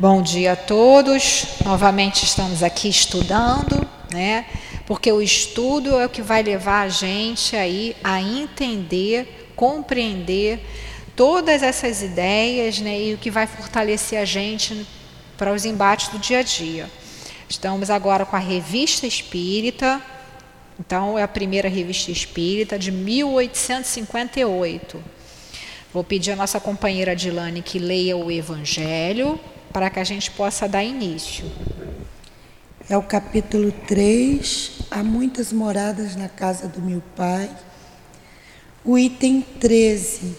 [0.00, 1.44] Bom dia a todos.
[1.62, 4.46] Novamente estamos aqui estudando, né?
[4.86, 10.58] Porque o estudo é o que vai levar a gente aí a entender, compreender
[11.14, 12.98] todas essas ideias, né?
[12.98, 14.86] E o que vai fortalecer a gente
[15.36, 16.88] para os embates do dia a dia.
[17.46, 20.00] Estamos agora com a Revista Espírita.
[20.78, 25.04] Então, é a primeira revista espírita de 1858.
[25.92, 29.38] Vou pedir à nossa companheira Dilane que leia o Evangelho
[29.72, 31.44] para que a gente possa dar início.
[32.88, 37.48] É o capítulo 3, Há muitas moradas na casa do meu pai.
[38.84, 40.36] O item 13,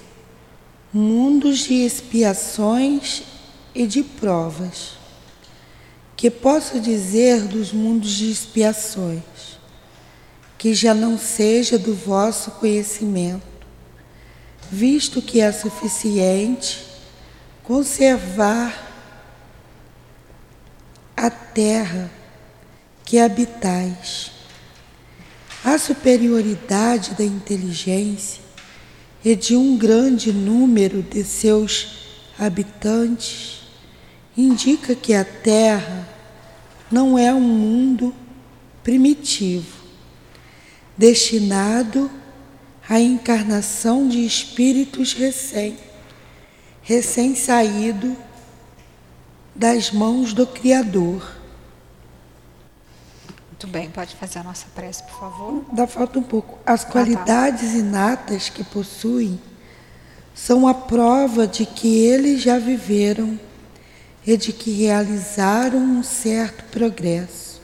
[0.94, 3.24] Mundos de expiações
[3.74, 4.98] e de provas.
[6.18, 9.22] Que posso dizer dos mundos de expiações?
[10.58, 13.52] Que já não seja do vosso conhecimento
[14.72, 16.86] visto que é suficiente
[17.62, 18.91] conservar
[21.22, 22.10] a terra
[23.06, 24.32] que habitais.
[25.64, 28.42] A superioridade da inteligência
[29.24, 32.08] e de um grande número de seus
[32.40, 33.68] habitantes
[34.36, 36.10] indica que a Terra
[36.92, 38.16] não é um mundo
[38.84, 39.78] primitivo,
[40.98, 42.10] destinado
[42.90, 45.78] a encarnação de espíritos recém,
[46.82, 48.18] recém-saído
[49.56, 51.42] das mãos do Criador.
[53.50, 55.66] Muito bem, pode fazer a nossa prece, por favor.
[55.72, 56.58] Dá falta um pouco.
[56.66, 59.40] As qualidades inatas que possuem
[60.34, 63.40] são a prova de que eles já viveram
[64.26, 67.62] e de que realizaram um certo progresso.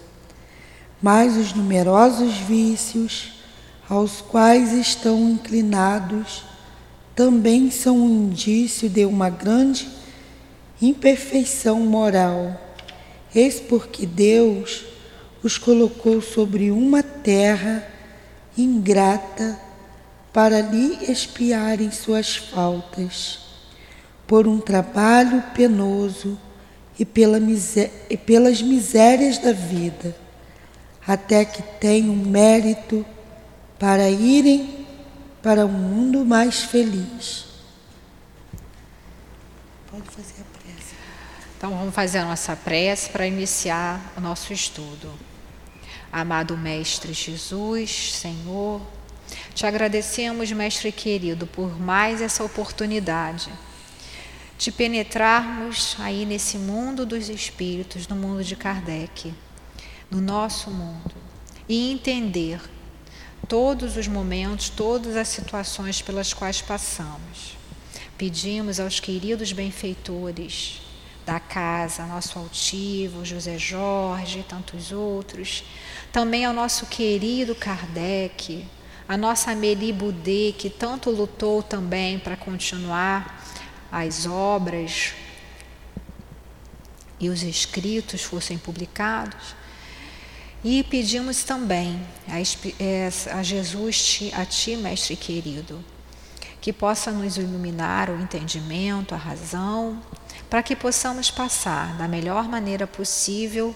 [1.02, 3.34] Mas os numerosos vícios
[3.90, 6.44] aos quais estão inclinados
[7.16, 9.97] também são um indício de uma grande
[10.82, 12.60] imperfeição moral.
[13.34, 14.86] Eis porque Deus
[15.44, 17.88] os colocou sobre uma terra
[18.58, 19.60] ingrata
[20.34, 23.40] para lhe expiarem suas faltas,
[24.26, 26.38] por um trabalho penoso
[27.00, 27.40] e, pela
[28.10, 30.16] e pelas misérias da vida,
[31.08, 33.06] até que tenham mérito
[33.80, 34.86] para irem
[35.42, 37.46] para um mundo mais feliz.
[39.90, 40.37] Pode fazer.
[41.58, 45.12] Então vamos fazer a nossa prece para iniciar o nosso estudo.
[46.12, 48.80] Amado Mestre Jesus, Senhor,
[49.56, 53.52] te agradecemos, Mestre querido, por mais essa oportunidade
[54.56, 59.34] de penetrarmos aí nesse mundo dos espíritos, no mundo de Kardec,
[60.12, 61.16] no nosso mundo,
[61.68, 62.62] e entender
[63.48, 67.58] todos os momentos, todas as situações pelas quais passamos.
[68.16, 70.86] Pedimos aos queridos benfeitores
[71.28, 75.62] da casa, nosso altivo, José Jorge e tantos outros,
[76.10, 78.66] também ao nosso querido Kardec,
[79.06, 83.46] a nossa Amélie Boudet, que tanto lutou também para continuar
[83.92, 85.12] as obras
[87.20, 89.54] e os escritos fossem publicados.
[90.64, 95.84] E pedimos também a, Jesus, a Ti, Mestre querido,
[96.68, 100.04] que possa nos iluminar o entendimento, a razão,
[100.50, 103.74] para que possamos passar da melhor maneira possível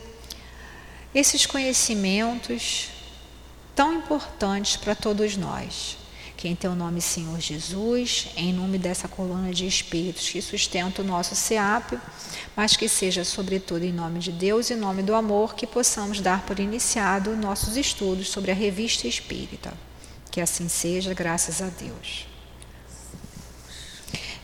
[1.16, 2.90] esses conhecimentos
[3.74, 5.98] tão importantes para todos nós
[6.36, 11.06] que em teu nome, Senhor Jesus, em nome dessa coluna de espíritos que sustenta o
[11.06, 11.98] nosso SEAP,
[12.58, 16.20] mas que seja, sobretudo, em nome de Deus e em nome do amor, que possamos
[16.20, 19.72] dar por iniciado nossos estudos sobre a revista espírita.
[20.30, 22.31] Que assim seja, graças a Deus.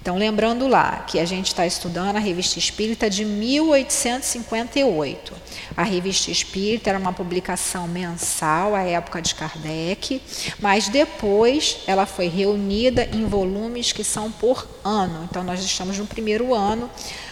[0.08, 5.34] Então, lembrando lá que a gente está estudando a Revista Espírita de 1858.
[5.76, 10.22] A Revista Espírita era uma publicação mensal à época de Kardec,
[10.62, 15.28] mas depois ela foi reunida em volumes que são por ano.
[15.30, 16.90] Então, nós estamos no primeiro ano,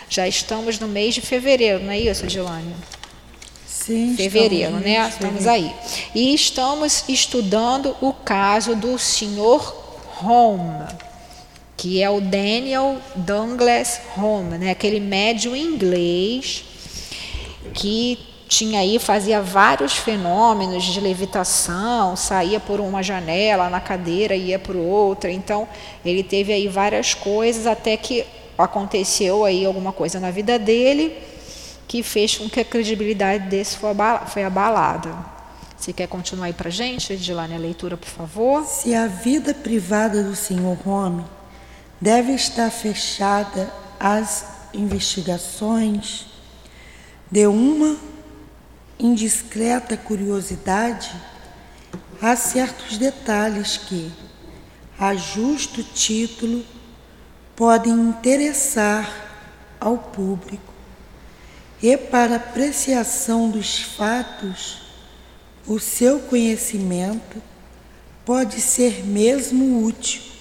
[0.09, 2.75] já estamos no mês de fevereiro, não é isso, Dilane?
[3.65, 5.07] Sim, fevereiro, né?
[5.07, 5.73] Estamos aí.
[6.13, 9.85] E estamos estudando o caso do senhor
[10.21, 11.04] Home
[11.85, 14.71] que é o Daniel Douglas Home, né?
[14.71, 16.65] aquele médium inglês
[17.75, 18.17] que
[18.47, 24.75] tinha aí, fazia vários fenômenos de levitação, saía por uma janela na cadeira, ia por
[24.75, 25.29] outra.
[25.29, 25.67] Então,
[26.03, 28.25] ele teve aí várias coisas até que
[28.57, 31.15] aconteceu aí alguma coisa na vida dele
[31.87, 35.15] que fez com que a credibilidade desse foi abalada.
[35.77, 38.63] Você quer continuar aí para gente, Edilane, a leitura, por favor?
[38.65, 41.23] Se a vida privada do senhor Home
[41.99, 46.27] deve estar fechada às investigações,
[47.31, 47.97] De uma
[48.99, 51.11] indiscreta curiosidade,
[52.21, 54.11] há certos detalhes que,
[54.97, 56.63] a justo título,
[57.55, 59.09] podem interessar
[59.79, 60.73] ao público
[61.81, 64.81] e para apreciação dos fatos,
[65.67, 67.41] o seu conhecimento
[68.23, 70.34] pode ser mesmo útil.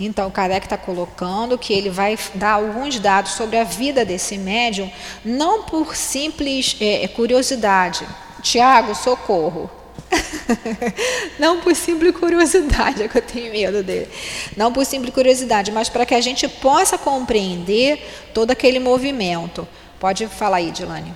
[0.00, 4.90] Então, Kardec está colocando que ele vai dar alguns dados sobre a vida desse médium,
[5.24, 8.06] não por simples é, curiosidade.
[8.40, 9.68] Tiago, socorro.
[11.38, 14.08] não por simples curiosidade, é que eu tenho medo dele.
[14.56, 18.00] Não por simples curiosidade, mas para que a gente possa compreender
[18.32, 19.66] todo aquele movimento.
[19.98, 21.12] Pode falar aí, Dilane.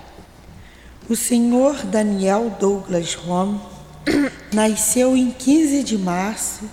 [1.09, 3.59] O senhor Daniel Douglas Home
[4.51, 6.69] nasceu em 15 de março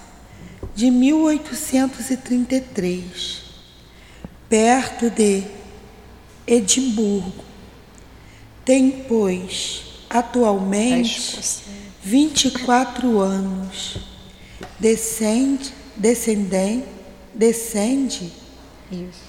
[0.81, 3.43] de 1833,
[4.49, 5.45] perto de
[6.47, 7.45] Edimburgo.
[8.65, 11.39] Tem, pois, atualmente
[12.03, 13.99] 24 anos.
[14.79, 16.87] Descende, descendente,
[17.35, 18.33] descende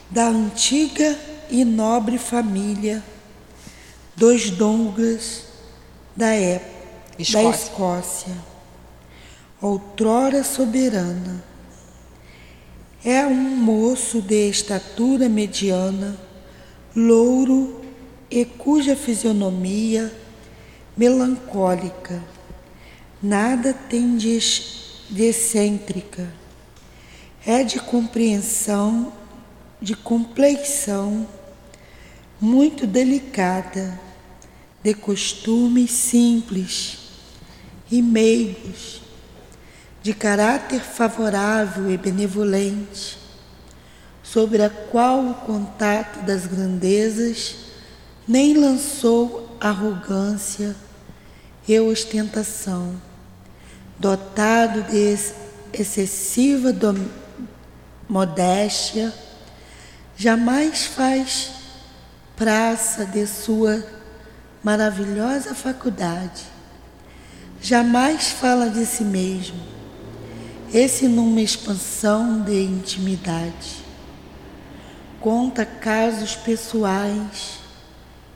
[0.09, 1.19] da antiga
[1.49, 3.03] e nobre família
[4.15, 5.47] dos Douglas
[6.15, 6.71] da época
[7.19, 7.43] Escócia.
[7.43, 8.50] da Escócia,
[9.61, 11.43] outrora soberana.
[13.03, 16.17] É um moço de estatura mediana,
[16.95, 17.81] louro
[18.29, 20.11] e cuja fisionomia
[20.95, 22.21] melancólica
[23.21, 24.37] nada tem de,
[25.15, 26.27] excêntrica.
[27.45, 29.13] É de compreensão,
[29.81, 31.27] de complexão
[32.39, 33.99] muito delicada,
[34.83, 36.97] de costumes simples
[37.91, 39.00] e meigos,
[40.01, 43.19] de caráter favorável e benevolente,
[44.23, 47.55] sobre a qual o contato das grandezas
[48.27, 50.75] nem lançou arrogância
[51.67, 52.99] e ostentação,
[53.99, 55.17] dotado de
[55.73, 56.73] excessiva
[58.09, 59.13] modéstia,
[60.17, 61.51] jamais faz
[62.35, 63.83] praça de sua
[64.63, 66.43] maravilhosa faculdade.
[67.61, 69.70] Jamais fala de si mesmo,
[70.73, 73.83] esse numa expansão de intimidade.
[75.19, 77.59] Conta casos pessoais,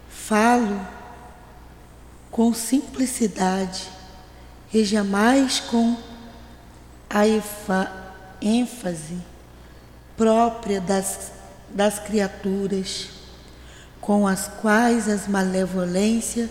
[0.09, 0.79] falo
[2.29, 3.89] com simplicidade
[4.73, 5.97] e jamais com
[7.09, 7.23] a
[8.41, 9.17] ênfase
[10.17, 11.31] própria das,
[11.69, 13.09] das criaturas
[14.05, 16.47] com as quais as malevolência,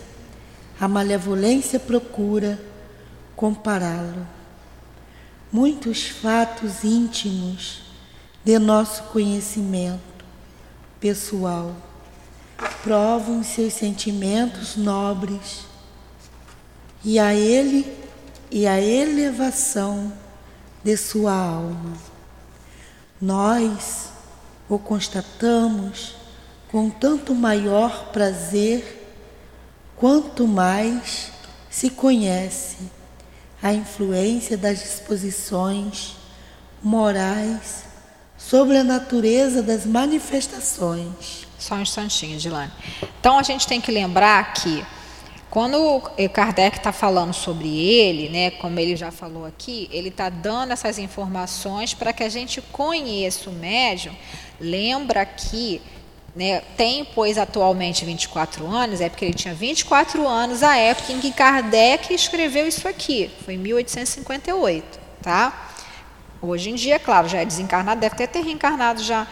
[0.77, 2.59] a malevolência procura
[3.33, 4.34] compará-lo.
[5.55, 7.83] Muitos fatos íntimos
[8.43, 10.25] de nosso conhecimento
[10.99, 11.73] pessoal
[12.83, 15.61] provam seus sentimentos nobres
[17.05, 17.89] e a ele
[18.51, 20.11] e a elevação
[20.83, 21.93] de sua alma.
[23.21, 24.09] Nós
[24.67, 26.17] o constatamos
[26.69, 29.09] com tanto maior prazer
[29.95, 31.31] quanto mais
[31.69, 32.75] se conhece
[33.65, 36.17] a influência das disposições
[36.83, 37.85] morais
[38.37, 41.47] sobre a natureza das manifestações.
[41.57, 42.71] Só um instantinho, Dilane.
[43.19, 44.85] Então a gente tem que lembrar que
[45.49, 45.99] quando
[46.31, 50.99] Kardec está falando sobre ele, né, como ele já falou aqui, ele está dando essas
[50.99, 54.13] informações para que a gente conheça o médium.
[54.59, 55.81] Lembra que
[56.35, 61.19] né, tem, pois, atualmente 24 anos, é porque ele tinha 24 anos à época em
[61.19, 65.71] que Kardec escreveu isso aqui, foi em 1858, tá?
[66.41, 69.25] Hoje em dia, claro, já é desencarnado, deve até ter reencarnado já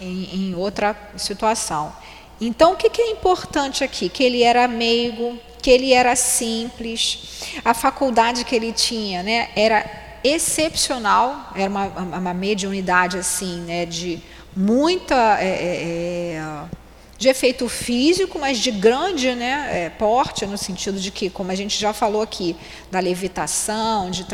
[0.00, 1.92] em, em outra situação.
[2.40, 4.08] Então, o que, que é importante aqui?
[4.08, 9.84] Que ele era meigo, que ele era simples, a faculdade que ele tinha né, era
[10.24, 14.22] excepcional, era uma, uma mediunidade assim, né, de
[14.54, 16.64] muita é, é, é,
[17.20, 21.54] de efeito físico, mas de grande né, é, porte, no sentido de que, como a
[21.54, 22.56] gente já falou aqui,
[22.90, 24.24] da levitação, de,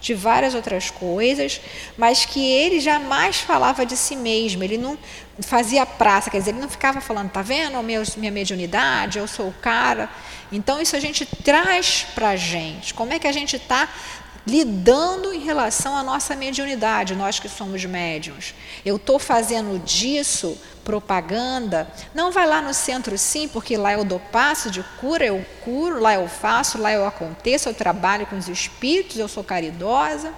[0.00, 1.60] de várias outras coisas,
[1.98, 4.96] mas que ele jamais falava de si mesmo, ele não
[5.40, 9.48] fazia praça, quer dizer, ele não ficava falando, tá vendo meu, minha mediunidade, eu sou
[9.48, 10.08] o cara.
[10.52, 12.92] Então, isso a gente traz para a gente.
[12.92, 13.88] Como é que a gente está
[14.46, 18.54] lidando em relação à nossa mediunidade, nós que somos médiums.
[18.84, 21.86] Eu estou fazendo disso propaganda.
[22.14, 26.00] Não vai lá no centro sim, porque lá eu dou passo de cura, eu curo,
[26.00, 30.32] lá eu faço, lá eu aconteço, eu trabalho com os espíritos, eu sou caridosa.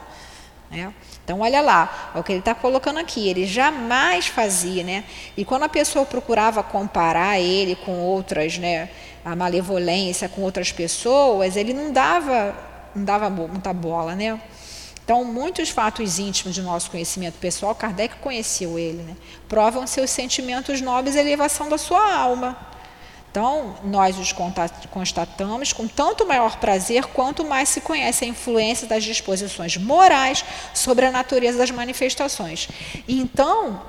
[0.71, 0.93] Né?
[1.25, 3.29] Então, olha lá, é o que ele está colocando aqui.
[3.29, 5.05] Ele jamais fazia, né?
[5.37, 8.89] E quando a pessoa procurava comparar ele com outras, né?
[9.25, 12.57] A malevolência com outras pessoas, ele não dava,
[12.95, 14.41] não dava muita bola, né?
[15.05, 19.17] Então, muitos fatos íntimos de nosso conhecimento pessoal, Kardec conheceu ele, né?
[19.49, 22.57] provam seus sentimentos nobres e elevação da sua alma.
[23.31, 24.33] Então, nós os
[24.91, 30.45] constatamos com tanto maior prazer quanto mais se conhece a influência das disposições morais
[30.75, 32.69] sobre a natureza das manifestações.
[33.09, 33.83] Então,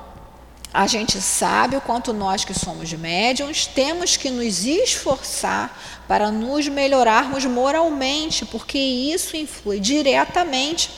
[0.74, 6.66] a gente sabe o quanto nós que somos médiums temos que nos esforçar para nos
[6.66, 10.90] melhorarmos moralmente, porque isso influi diretamente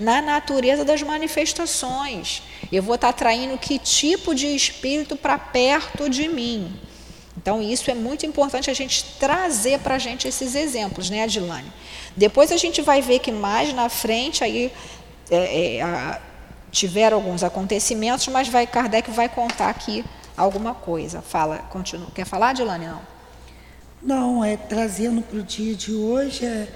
[0.00, 2.42] na natureza das manifestações.
[2.72, 6.74] Eu vou estar atraindo que tipo de espírito para perto de mim.
[7.36, 11.72] Então, isso é muito importante a gente trazer para a gente esses exemplos, né, Adilane?
[12.16, 14.72] Depois a gente vai ver que mais na frente aí
[15.30, 16.20] é, é, a,
[16.70, 20.04] tiveram alguns acontecimentos, mas vai Kardec vai contar aqui
[20.36, 21.20] alguma coisa.
[21.20, 22.08] Fala, continua.
[22.14, 22.86] Quer falar, Adilane?
[22.86, 23.00] Não.
[24.02, 26.68] Não, é trazendo para o dia de hoje é,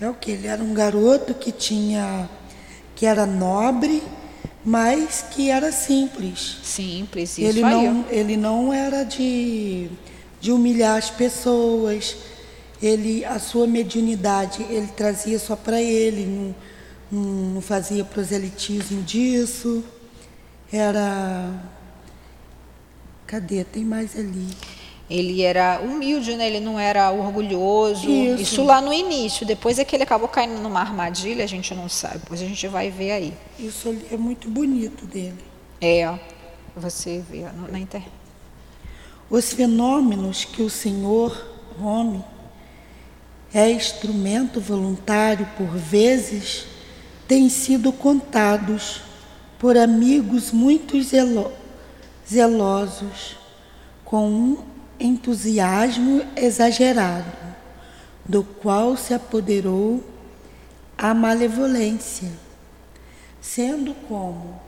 [0.00, 2.28] é o que ele era um garoto que tinha
[2.94, 4.02] que era nobre,
[4.64, 6.58] mas que era simples.
[6.62, 7.88] Simples, isso ele aí.
[7.88, 9.90] não ele não era de
[10.40, 12.16] de humilhar as pessoas.
[12.82, 16.54] Ele, a sua mediunidade, ele trazia só para ele, não,
[17.10, 19.84] não fazia proselitismo disso.
[20.72, 21.52] Era.
[23.26, 23.64] Cadê?
[23.64, 24.48] Tem mais ali.
[25.08, 26.48] Ele era humilde, né?
[26.48, 28.10] ele não era orgulhoso.
[28.10, 28.42] Isso.
[28.42, 29.46] Isso lá no início.
[29.46, 32.18] Depois é que ele acabou caindo numa armadilha, a gente não sabe.
[32.18, 33.34] Depois a gente vai ver aí.
[33.58, 35.44] Isso é muito bonito dele.
[35.80, 36.12] É,
[36.74, 38.10] você vê na internet.
[39.30, 41.36] Os fenômenos que o Senhor,
[41.80, 42.24] homem,
[43.52, 46.66] é instrumento voluntário por vezes,
[47.26, 49.02] têm sido contados
[49.58, 51.52] por amigos muito zelo
[52.28, 53.36] zelosos,
[54.04, 54.64] com um
[54.98, 57.30] entusiasmo exagerado,
[58.24, 60.02] do qual se apoderou
[60.98, 62.30] a malevolência,
[63.40, 64.60] sendo como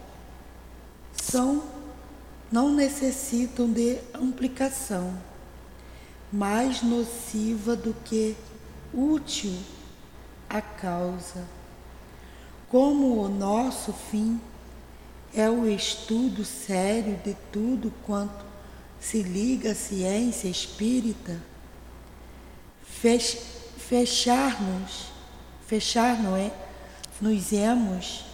[1.13, 1.63] são
[2.51, 5.13] não necessitam de ampliação,
[6.33, 8.37] mais nociva do que
[8.93, 9.55] útil
[10.49, 11.58] à causa.
[12.71, 14.41] Como o nosso fim
[15.35, 18.45] é o estudo sério de tudo quanto
[19.01, 21.41] se liga à ciência espírita,
[23.79, 25.07] fechar-nos,
[25.67, 26.51] fechar, não é?
[27.21, 28.25] Nos emos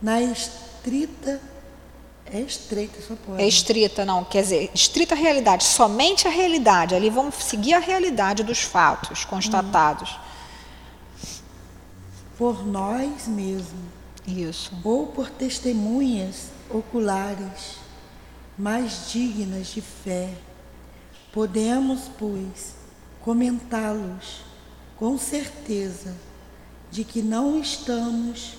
[0.00, 1.40] na estrita
[2.26, 3.42] é estreita, só pode.
[3.42, 6.94] É estrita, não, quer dizer, estrita realidade, somente a realidade.
[6.94, 10.18] Ali vamos seguir a realidade dos fatos constatados.
[12.36, 13.94] Por nós mesmos.
[14.26, 14.72] Isso.
[14.82, 17.76] Ou por testemunhas oculares
[18.56, 20.30] mais dignas de fé.
[21.32, 22.74] Podemos, pois,
[23.20, 24.42] comentá-los
[24.96, 26.14] com certeza
[26.90, 28.54] de que não estamos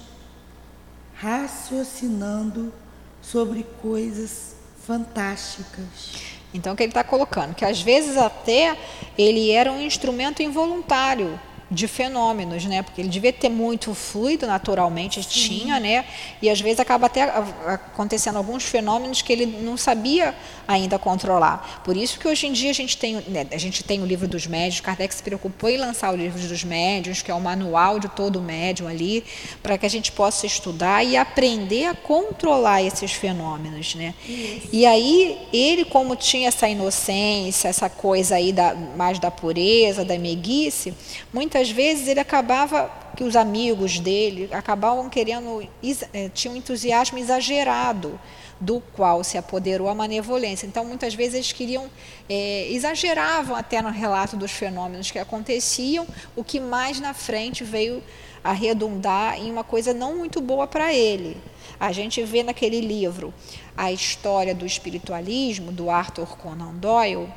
[1.16, 2.74] raciocinando
[3.22, 4.56] sobre coisas
[4.86, 6.36] fantásticas.
[6.54, 7.56] Então, o que ele está colocando?
[7.56, 8.78] Que às vezes até
[9.18, 11.40] ele era um instrumento involuntário
[11.70, 12.82] de fenômenos, né?
[12.84, 15.30] Porque ele devia ter muito fluido naturalmente, Sim.
[15.30, 16.06] tinha, né?
[16.42, 20.36] E às vezes acaba até acontecendo alguns fenômenos que ele não sabia
[20.68, 21.82] ainda controlar.
[21.84, 24.28] Por isso que hoje em dia a gente tem, né, a gente tem o livro
[24.28, 28.00] dos médios, Kardec se preocupou em lançar o livro dos médios, que é o manual
[28.00, 29.24] de todo médium ali,
[29.62, 34.14] para que a gente possa estudar e aprender a controlar esses fenômenos, né?
[34.28, 34.70] Isso.
[34.72, 40.18] E aí ele como tinha essa inocência, essa coisa aí da mais da pureza, da
[40.18, 40.94] meiguice,
[41.34, 45.66] muitas muitas vezes ele acabava que os amigos dele acabavam querendo
[46.14, 48.20] eh, tinham um entusiasmo exagerado
[48.60, 50.68] do qual se apoderou a manevolência.
[50.68, 51.90] Então, muitas vezes eles queriam,
[52.28, 58.04] é, exageravam até no relato dos fenômenos que aconteciam, o que mais na frente veio
[58.44, 61.38] a redundar em uma coisa não muito boa para ele.
[61.80, 63.34] A gente vê naquele livro
[63.78, 67.30] a história do espiritualismo, do Arthur Conan Doyle,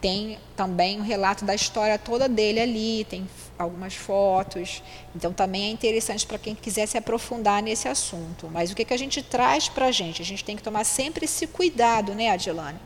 [0.00, 3.28] tem também um relato da história toda dele ali, tem
[3.58, 4.82] algumas fotos.
[5.14, 8.48] Então também é interessante para quem quiser se aprofundar nesse assunto.
[8.52, 10.22] Mas o que, que a gente traz para a gente?
[10.22, 12.78] A gente tem que tomar sempre esse cuidado, né, Adilane?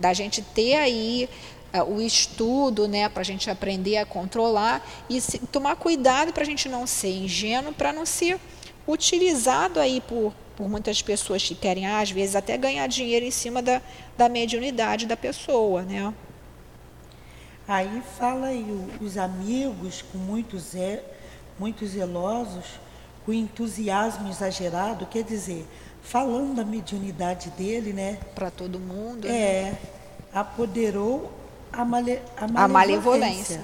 [0.00, 1.28] Da gente ter aí
[1.74, 6.42] uh, o estudo, né, para a gente aprender a controlar e se, tomar cuidado para
[6.42, 8.40] a gente não ser ingênuo, para não ser
[8.88, 13.60] utilizado aí por, por muitas pessoas que querem, às vezes, até ganhar dinheiro em cima
[13.60, 13.82] da,
[14.16, 16.12] da mediunidade da pessoa, né?
[17.66, 18.66] Aí fala aí
[19.00, 21.00] os amigos com muitos, ze,
[21.58, 22.64] muito zelosos,
[23.24, 25.66] com entusiasmo exagerado, quer dizer,
[26.02, 28.18] falando da mediunidade dele, né?
[28.34, 29.26] Para todo mundo.
[29.26, 29.78] É, né?
[30.32, 31.32] apoderou
[31.72, 32.64] a, male, a malevolência.
[32.64, 33.60] A malevolência.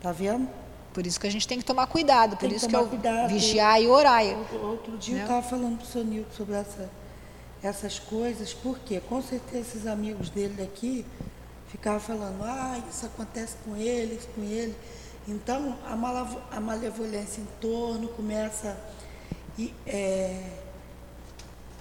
[0.00, 0.48] Tá vendo?
[0.94, 3.28] Por isso que a gente tem que tomar cuidado, por isso que, eu cuidado.
[3.28, 4.24] vigiar e orar.
[4.24, 5.20] Outro, outro dia né?
[5.20, 6.90] eu estava falando para o Nilton sobre essa,
[7.62, 11.04] essas coisas, porque com certeza esses amigos dele daqui
[11.68, 14.74] ficavam falando, ah, isso acontece com eles, com ele.
[15.28, 18.76] Então a, malav a malevolência em torno começa
[19.58, 20.50] e, é,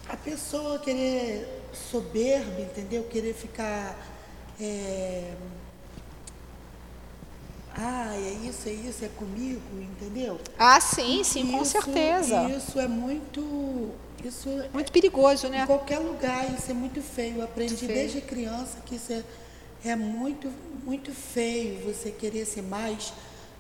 [0.10, 3.04] a pessoa querer soberba, entendeu?
[3.04, 3.96] Querer ficar
[4.60, 5.34] é,
[7.78, 10.40] ah, é isso, é isso, é comigo, entendeu?
[10.58, 12.50] Ah, sim, sim, isso, com certeza.
[12.50, 13.92] Isso é muito.
[14.24, 15.64] Isso muito perigoso, né?
[15.64, 17.40] Em qualquer lugar, isso é muito feio.
[17.40, 17.94] Eu aprendi feio.
[17.94, 19.24] desde criança que isso é,
[19.86, 20.52] é muito,
[20.84, 23.14] muito feio você querer ser mais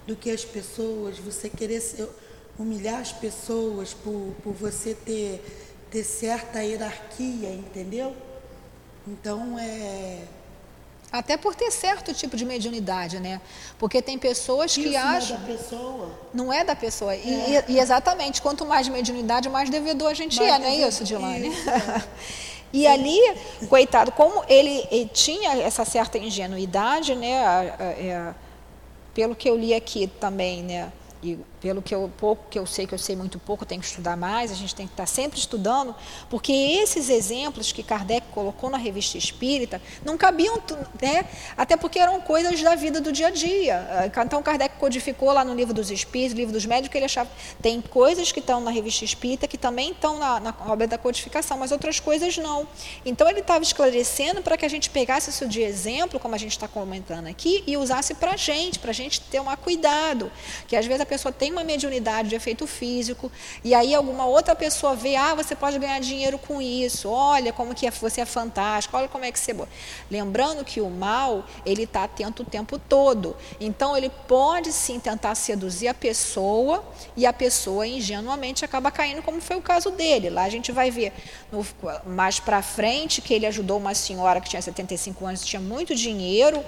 [0.07, 2.09] do que as pessoas, você querer ser,
[2.57, 5.43] humilhar as pessoas por, por você ter,
[5.91, 8.15] ter certa hierarquia, entendeu?
[9.07, 10.23] Então é
[11.11, 13.39] até por ter certo tipo de mediunidade, né?
[13.79, 15.37] Porque tem pessoas que Isso acham.
[15.37, 16.19] Não é da pessoa.
[16.33, 17.15] Não é da pessoa.
[17.15, 17.63] É.
[17.69, 21.05] E, e, exatamente, quanto mais mediunidade, mais devedor a gente mais é, não é isso,
[21.05, 21.47] Dilane?
[21.47, 22.03] Isso, é.
[22.75, 23.17] E ali,
[23.69, 27.31] coitado, como ele, ele, tinha essa certa ingenuidade, né?
[27.97, 28.33] É,
[29.13, 30.91] pelo que eu li aqui também, né?
[31.25, 33.87] E pelo que eu pouco que eu sei, que eu sei muito pouco, tenho que
[33.87, 35.95] estudar mais, a gente tem que estar sempre estudando,
[36.29, 40.61] porque esses exemplos que Kardec colocou na revista espírita não cabiam,
[41.01, 41.27] né?
[41.57, 44.11] até porque eram coisas da vida do dia a dia.
[44.15, 47.29] Ah, então Kardec codificou lá no livro dos espíritos, livro dos médicos, que ele achava
[47.59, 51.57] tem coisas que estão na revista espírita que também estão na, na obra da codificação,
[51.57, 52.67] mas outras coisas não.
[53.03, 56.51] Então ele estava esclarecendo para que a gente pegasse isso de exemplo, como a gente
[56.51, 60.31] está comentando aqui, e usasse para a gente, para a gente ter um cuidado,
[60.67, 63.31] que às vezes a pessoa tem uma mediunidade de efeito físico,
[63.63, 67.73] e aí alguma outra pessoa vê, ah, você pode ganhar dinheiro com isso, olha como
[67.73, 69.69] que é, você é fantástico, olha como é que você é boa.
[70.11, 73.35] Lembrando que o mal, ele está atento o tempo todo.
[73.61, 76.83] Então, ele pode sim tentar seduzir a pessoa,
[77.15, 80.29] e a pessoa ingenuamente acaba caindo, como foi o caso dele.
[80.29, 81.13] Lá a gente vai ver
[81.49, 81.65] no,
[82.05, 86.61] mais para frente que ele ajudou uma senhora que tinha 75 anos, tinha muito dinheiro,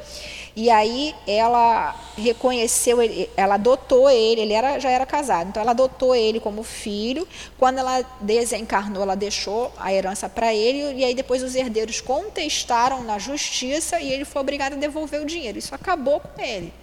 [0.55, 2.97] e aí ela reconheceu,
[3.35, 7.27] ela adotou ele, ele era, já era casado, então ela adotou ele como filho.
[7.57, 13.03] Quando ela desencarnou, ela deixou a herança para ele, e aí depois os herdeiros contestaram
[13.03, 15.57] na justiça e ele foi obrigado a devolver o dinheiro.
[15.57, 16.73] Isso acabou com ele.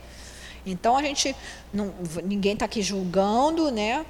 [0.67, 1.35] Então a gente,
[1.73, 1.93] não,
[2.25, 4.05] ninguém está aqui julgando, né?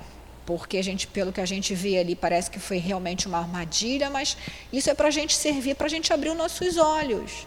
[0.46, 4.10] porque a gente, pelo que a gente vê ali, parece que foi realmente uma armadilha,
[4.10, 4.36] mas
[4.72, 7.46] isso é para a gente servir, para a gente abrir os nossos olhos.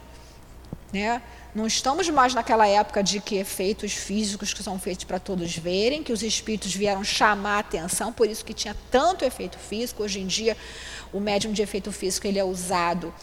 [0.91, 1.21] Né?
[1.53, 6.03] Não estamos mais naquela época de que efeitos físicos que são feitos para todos verem,
[6.03, 10.03] que os espíritos vieram chamar a atenção, por isso que tinha tanto efeito físico.
[10.03, 10.55] Hoje em dia,
[11.11, 13.13] o médium de efeito físico ele é usado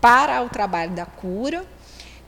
[0.00, 1.66] para o trabalho da cura,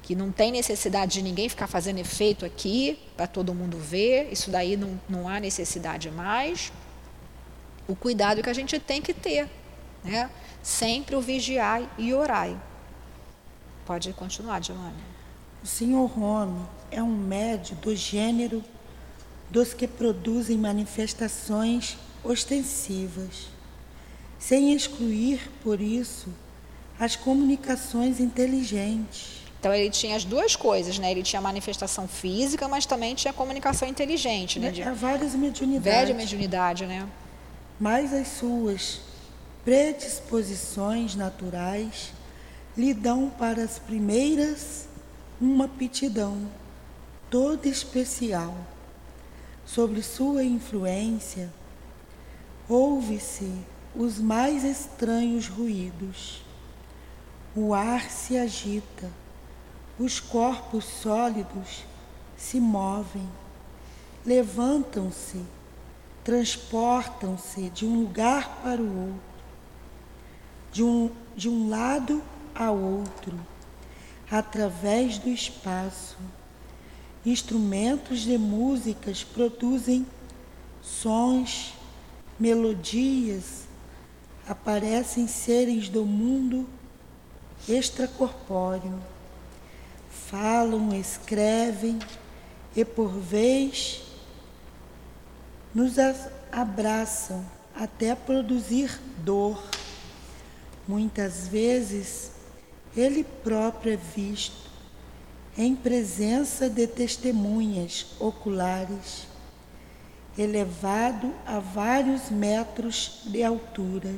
[0.02, 4.28] que não tem necessidade de ninguém ficar fazendo efeito aqui para todo mundo ver.
[4.32, 6.72] Isso daí não, não há necessidade mais.
[7.86, 9.48] O cuidado que a gente tem que ter,
[10.02, 10.28] né?
[10.62, 12.69] Sempre o vigiar e orar.
[13.90, 15.02] Pode continuar, Giovanni.
[15.64, 18.62] O senhor Rome é um médio do gênero
[19.50, 23.48] dos que produzem manifestações ostensivas,
[24.38, 26.28] sem excluir, por isso,
[27.00, 29.42] as comunicações inteligentes.
[29.58, 31.10] Então ele tinha as duas coisas, né?
[31.10, 34.70] Ele tinha manifestação física, mas também tinha comunicação inteligente, né?
[34.70, 34.84] De...
[34.84, 36.00] Há várias mediunidades.
[36.00, 37.08] Velha mediunidade, né?
[37.80, 39.00] Mas as suas
[39.64, 42.12] predisposições naturais
[42.80, 44.88] lhe dão para as primeiras
[45.38, 46.48] uma aptidão
[47.28, 48.56] toda especial.
[49.66, 51.52] Sobre sua influência,
[52.66, 53.52] ouve-se
[53.94, 56.42] os mais estranhos ruídos.
[57.54, 59.10] O ar se agita,
[59.98, 61.84] os corpos sólidos
[62.36, 63.28] se movem,
[64.24, 65.44] levantam-se,
[66.24, 69.20] transportam-se de um lugar para o outro,
[70.72, 72.22] de um, de um lado
[72.60, 73.40] a outro
[74.30, 76.18] através do espaço.
[77.24, 80.06] Instrumentos de músicas produzem
[80.82, 81.74] sons,
[82.38, 83.64] melodias,
[84.46, 86.68] aparecem seres do mundo
[87.68, 89.00] extracorpóreo.
[90.10, 91.98] Falam, escrevem
[92.76, 94.02] e por vez
[95.74, 95.94] nos
[96.52, 97.44] abraçam
[97.74, 99.62] até produzir dor.
[100.86, 102.39] Muitas vezes
[102.96, 104.68] ele próprio é visto
[105.56, 109.26] em presença de testemunhas oculares
[110.38, 114.14] elevado a vários metros de altura,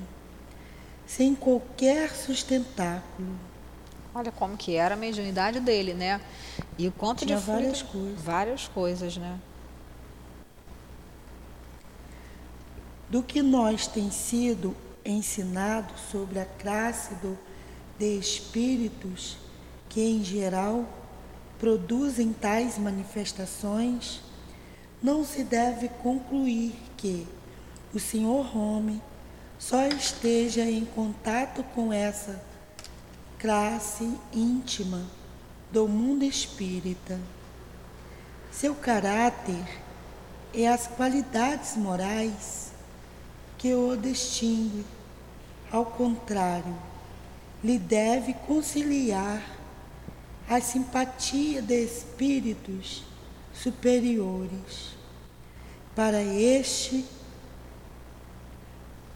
[1.07, 3.35] sem qualquer sustentáculo.
[4.15, 6.21] Olha como que era a mediunidade dele, né?
[6.79, 8.23] E o quanto Tinha de várias fruto- coisas.
[8.23, 9.39] Várias coisas, né?
[13.09, 17.39] do que nós tem sido ensinado sobre a classe do,
[18.03, 19.37] de espíritos
[19.89, 20.85] que, em geral,
[21.57, 24.21] produzem tais manifestações,
[25.01, 27.25] não se deve concluir que
[27.95, 28.57] o Sr.
[28.57, 29.01] Home
[29.57, 32.43] só esteja em contato com essa
[33.39, 35.05] classe íntima
[35.71, 37.21] do mundo espírita.
[38.51, 39.65] Seu caráter
[40.53, 42.73] e as qualidades morais
[43.59, 44.85] que o distingue,
[45.71, 46.92] ao contrário,
[47.63, 49.43] lhe deve conciliar
[50.49, 53.05] a simpatia de espíritos
[53.55, 54.97] superiores.
[55.95, 57.05] Para este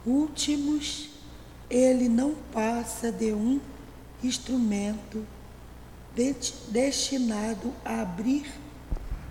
[0.05, 1.11] últimos,
[1.69, 3.61] ele não passa de um
[4.23, 5.27] instrumento
[6.15, 6.35] de-
[6.69, 8.47] destinado a abrir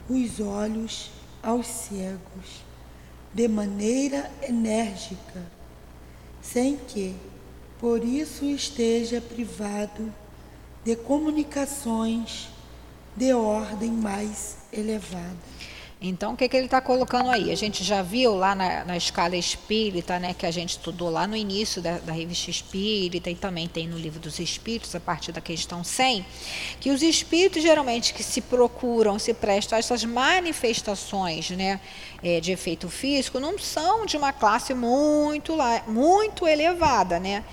[0.09, 2.63] os olhos aos cegos
[3.33, 5.43] de maneira enérgica,
[6.41, 7.15] sem que,
[7.79, 10.13] por isso, esteja privado
[10.83, 12.49] de comunicações
[13.15, 15.35] de ordem mais elevada.
[16.07, 17.51] Então, o que, que ele está colocando aí?
[17.51, 21.25] A gente já viu lá na, na escala espírita, né, que a gente estudou lá
[21.25, 25.31] no início da, da revista espírita e também tem no livro dos espíritos, a partir
[25.31, 26.23] da questão 100,
[26.79, 31.79] que os espíritos geralmente que se procuram, se prestam a essas manifestações né,
[32.21, 37.19] eh, de efeito físico, não são de uma classe muito, muito elevada.
[37.19, 37.43] Né?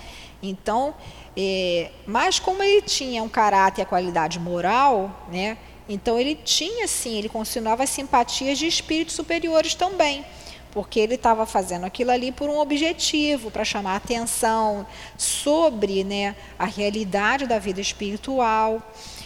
[0.43, 0.93] Então,
[1.35, 5.57] eh, mas como ele tinha um caráter e a qualidade moral, né?
[5.87, 10.25] Então ele tinha sim, ele continuava as simpatias de espíritos superiores também,
[10.71, 16.65] porque ele estava fazendo aquilo ali por um objetivo, para chamar atenção sobre né, a
[16.65, 18.81] realidade da vida espiritual,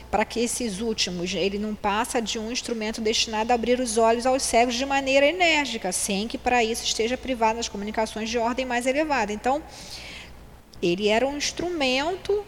[0.09, 4.25] para que esses últimos, ele não passa de um instrumento destinado a abrir os olhos
[4.25, 8.65] aos cegos de maneira enérgica, sem que para isso esteja privado das comunicações de ordem
[8.65, 9.33] mais elevada.
[9.33, 9.61] Então,
[10.81, 12.45] ele era um instrumento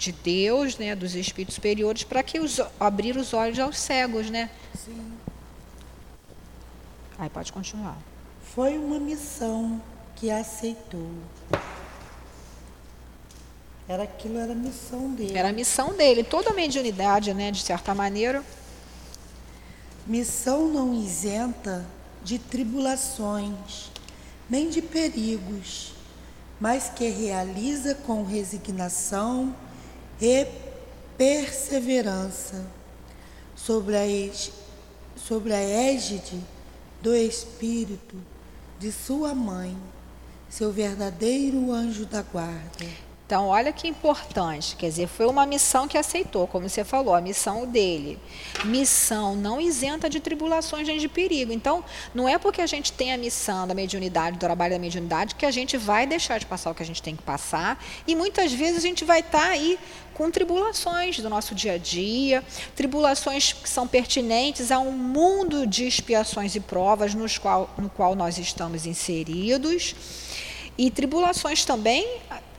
[0.00, 4.48] de Deus, né, dos espíritos superiores, para que os, abrir os olhos aos cegos, né?
[4.74, 5.12] Sim.
[7.18, 7.98] Aí pode continuar.
[8.54, 9.80] Foi uma missão
[10.16, 11.10] que aceitou.
[13.86, 15.36] Era aquilo, era a missão dele.
[15.36, 18.42] Era a missão dele, toda a mediunidade, né, de certa maneira.
[20.06, 21.84] Missão não isenta
[22.24, 23.90] de tribulações,
[24.48, 25.92] nem de perigos,
[26.58, 29.54] mas que realiza com resignação
[30.20, 30.46] e
[31.16, 32.66] perseverança
[33.56, 34.04] sobre a,
[35.16, 36.40] sobre a égide
[37.00, 38.16] do Espírito
[38.78, 39.76] de sua mãe,
[40.48, 42.86] seu verdadeiro anjo da guarda.
[43.30, 47.20] Então, olha que importante, quer dizer, foi uma missão que aceitou, como você falou, a
[47.20, 48.18] missão dele.
[48.64, 51.52] Missão não isenta de tribulações nem de perigo.
[51.52, 55.36] Então, não é porque a gente tem a missão da mediunidade, do trabalho da mediunidade,
[55.36, 57.80] que a gente vai deixar de passar o que a gente tem que passar.
[58.04, 59.78] E muitas vezes a gente vai estar aí
[60.20, 62.44] com tribulações do nosso dia a dia,
[62.76, 68.14] tribulações que são pertinentes a um mundo de expiações e provas nos qual, no qual
[68.14, 69.94] nós estamos inseridos.
[70.76, 72.06] E tribulações também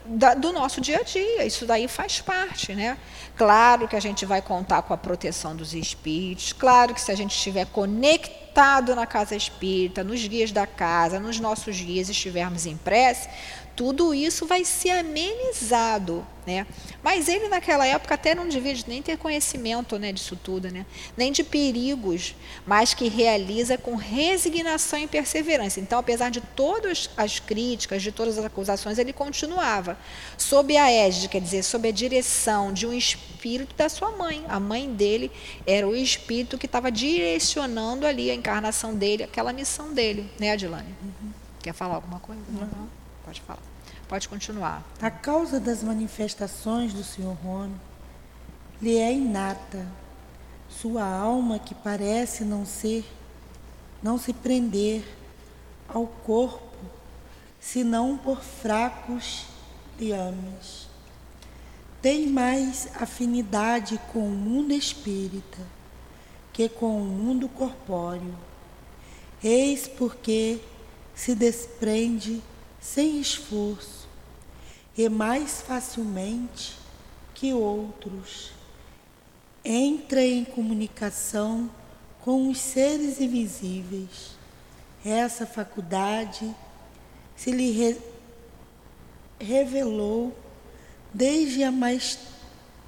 [0.04, 2.98] da- do nosso dia a dia, isso daí faz parte, né?
[3.36, 7.14] Claro que a gente vai contar com a proteção dos espíritos, claro que se a
[7.14, 12.76] gente estiver conectado na casa espírita, nos guias da casa, nos nossos guias, estivermos em
[12.76, 13.28] prece,
[13.74, 16.66] tudo isso vai ser amenizado, né?
[17.02, 20.84] Mas ele naquela época até não devia nem ter conhecimento, né, disso tudo, né?
[21.16, 22.34] Nem de perigos,
[22.66, 25.80] mas que realiza com resignação e perseverança.
[25.80, 29.98] Então, apesar de todas as críticas, de todas as acusações, ele continuava
[30.36, 34.44] sob a égide, quer dizer, sob a direção de um espírito da sua mãe.
[34.48, 35.30] A mãe dele
[35.66, 40.94] era o espírito que estava direcionando ali a encarnação dele, aquela missão dele, né, Adilane?
[41.62, 42.42] Quer falar alguma coisa?
[42.50, 43.01] Não.
[43.24, 43.62] Pode falar.
[44.08, 44.84] Pode continuar.
[45.00, 47.36] A causa das manifestações do Sr.
[47.42, 47.74] Rony
[48.80, 49.86] lhe é inata.
[50.68, 53.04] Sua alma que parece não ser,
[54.02, 55.04] não se prender
[55.88, 56.76] ao corpo,
[57.60, 59.46] senão por fracos
[59.98, 60.88] liames.
[62.00, 65.60] Tem mais afinidade com o mundo espírita
[66.52, 68.36] que com o mundo corpóreo.
[69.42, 70.60] Eis porque
[71.14, 72.42] se desprende
[72.82, 74.06] sem esforço
[74.94, 76.76] e mais facilmente
[77.34, 78.50] que outros
[79.64, 81.70] entra em comunicação
[82.20, 84.42] com os seres invisíveis
[85.04, 86.54] essa faculdade
[87.36, 87.96] se lhe re
[89.40, 90.32] revelou
[91.12, 92.16] desde a mais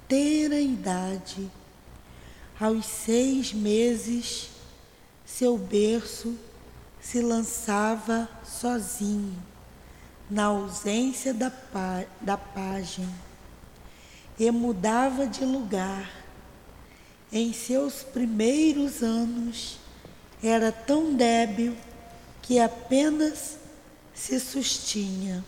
[0.07, 1.51] tenra idade.
[2.57, 4.49] Aos seis meses,
[5.25, 6.37] seu berço
[7.01, 9.35] se lançava sozinho,
[10.29, 11.51] na ausência da,
[12.21, 13.11] da página,
[14.37, 16.09] e mudava de lugar.
[17.31, 19.77] Em seus primeiros anos,
[20.41, 21.75] era tão débil
[22.41, 23.57] que apenas
[24.13, 25.43] se sustinha.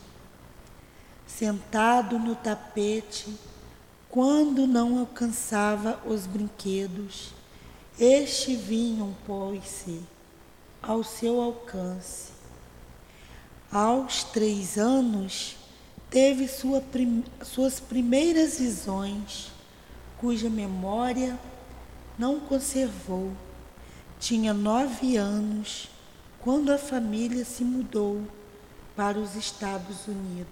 [1.25, 3.33] Sentado no tapete,
[4.09, 7.33] quando não alcançava os brinquedos,
[7.99, 10.01] este vinham, pôs-se
[10.81, 12.36] ao seu alcance.
[13.71, 15.57] Aos três anos,
[16.09, 19.51] teve sua prim suas primeiras visões,
[20.17, 21.37] cuja memória
[22.17, 23.31] não conservou.
[24.19, 25.89] Tinha nove anos
[26.39, 28.21] quando a família se mudou
[28.95, 30.47] para os Estados Unidos.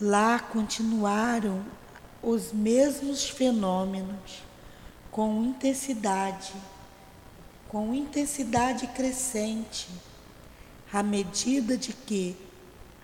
[0.00, 1.64] Lá continuaram
[2.22, 4.42] os mesmos fenômenos
[5.10, 6.52] com intensidade,
[7.68, 9.88] com intensidade crescente,
[10.94, 12.34] à medida de que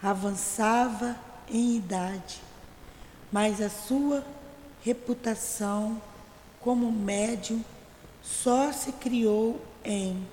[0.01, 1.15] avançava
[1.51, 2.41] em idade,
[3.33, 4.25] mas a sua
[4.85, 6.01] reputação
[6.61, 7.65] como médium
[8.23, 10.25] só se criou em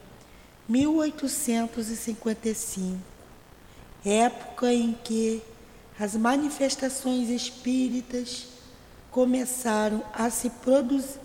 [0.69, 2.99] 1855,
[4.05, 5.41] época em que
[5.99, 8.49] as manifestações espíritas
[9.09, 11.19] começaram a se produzir,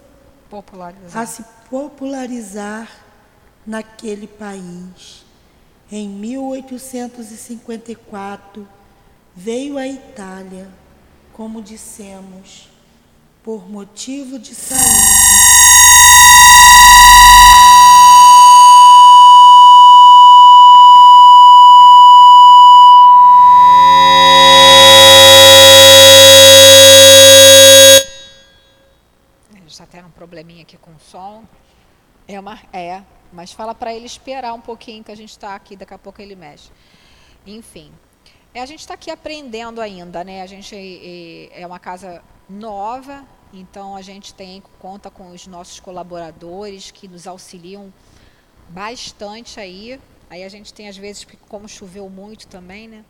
[0.48, 1.22] popularizar.
[1.22, 2.90] a se popularizar
[3.66, 5.21] naquele país.
[5.94, 8.66] Em 1854
[9.36, 10.66] veio à Itália,
[11.34, 12.70] como dissemos,
[13.44, 15.42] por motivo de saúde.
[30.22, 31.44] probleminha aqui com o som.
[32.26, 35.76] É, uma, é mas fala para ele esperar um pouquinho que a gente está aqui,
[35.76, 36.70] daqui a pouco ele mexe.
[37.46, 37.92] Enfim,
[38.54, 40.42] é, a gente está aqui aprendendo ainda, né?
[40.42, 45.80] A gente é, é uma casa nova, então a gente tem conta com os nossos
[45.80, 47.92] colaboradores que nos auxiliam
[48.68, 49.98] bastante aí.
[50.28, 53.04] Aí a gente tem às vezes, como choveu muito também, né?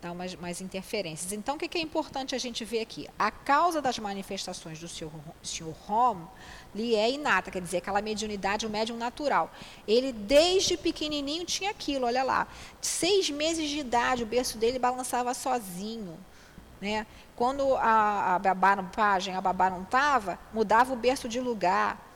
[0.00, 1.32] Dá umas, mais interferências.
[1.32, 3.08] Então, o que, é importante a gente ver aqui?
[3.18, 6.26] A causa das manifestações do senhor, senhor Home
[6.74, 9.50] lhe é inata, quer dizer, aquela mediunidade, o médium natural.
[9.86, 12.46] Ele, desde pequenininho, tinha aquilo, olha lá.
[12.80, 16.18] Seis meses de idade, o berço dele balançava sozinho.
[16.80, 17.06] Né?
[17.34, 22.06] Quando a, a babá, a babá não estava, mudava o berço de lugar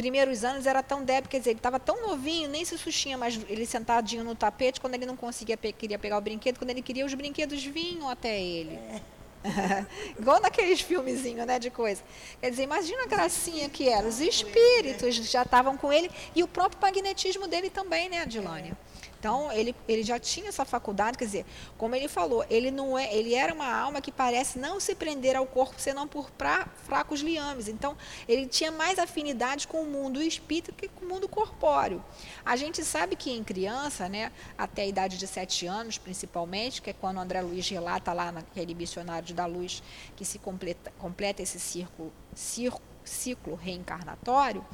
[0.00, 3.38] primeiros anos era tão débil, quer dizer, ele estava tão novinho, nem se sustinha mais
[3.50, 7.04] ele sentadinho no tapete, quando ele não conseguia queria pegar o brinquedo, quando ele queria,
[7.04, 8.76] os brinquedos vinham até ele.
[8.76, 9.00] É.
[10.18, 12.02] Igual naqueles filmezinhos, né, de coisa.
[12.40, 14.08] Quer dizer, imagina a gracinha que era.
[14.08, 18.72] Os espíritos já estavam com ele e o próprio magnetismo dele também, né, Adilânia?
[18.72, 18.89] É.
[19.20, 23.14] Então, ele, ele já tinha essa faculdade, quer dizer, como ele falou, ele não é,
[23.14, 27.20] ele era uma alma que parece não se prender ao corpo senão por pra, fracos
[27.20, 27.68] liames.
[27.68, 27.94] Então,
[28.26, 32.02] ele tinha mais afinidade com o mundo espírita que com o mundo corpóreo.
[32.42, 36.88] A gente sabe que em criança, né, até a idade de sete anos, principalmente, que
[36.88, 39.82] é quando André Luiz relata lá naquele missionário da luz
[40.16, 44.64] que se completa, completa esse círculo, círculo ciclo reencarnatório,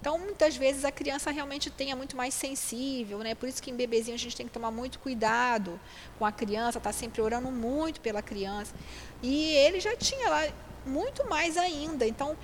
[0.00, 3.34] então muitas vezes a criança realmente tenha muito mais sensível, né?
[3.34, 5.80] Por isso que em bebezinho a gente tem que tomar muito cuidado
[6.18, 8.74] com a criança, tá sempre orando muito pela criança.
[9.22, 10.48] E ele já tinha lá
[10.84, 12.06] muito mais ainda.
[12.06, 12.36] Então,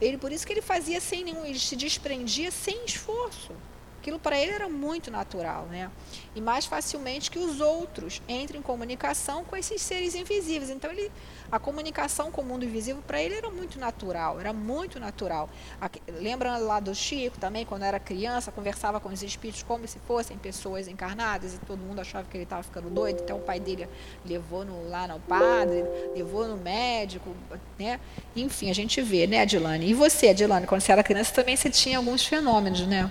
[0.00, 3.52] ele por isso que ele fazia sem nenhum, ele se desprendia sem esforço.
[4.00, 5.90] Aquilo para ele era muito natural, né?
[6.34, 10.70] E mais facilmente que os outros entrem em comunicação com esses seres invisíveis.
[10.70, 11.10] Então ele
[11.50, 15.48] a comunicação com o mundo invisível para ele era muito natural, era muito natural.
[16.20, 20.36] lembra lá do Chico também, quando era criança, conversava com os espíritos como se fossem
[20.36, 23.22] pessoas encarnadas e todo mundo achava que ele estava ficando doido.
[23.22, 23.88] Então o pai dele
[24.26, 25.84] levou no, lá no padre,
[26.14, 27.34] levou no médico,
[27.78, 27.98] né?
[28.36, 29.88] Enfim, a gente vê, né, Adilane?
[29.88, 33.10] E você, Adilane, quando você era criança também você tinha alguns fenômenos, né?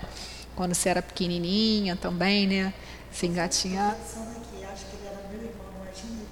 [0.58, 2.74] Quando você era pequenininha também, né?
[3.12, 3.92] Se engatinhar.
[3.92, 6.26] Acho que ele era meu irmão, imagina,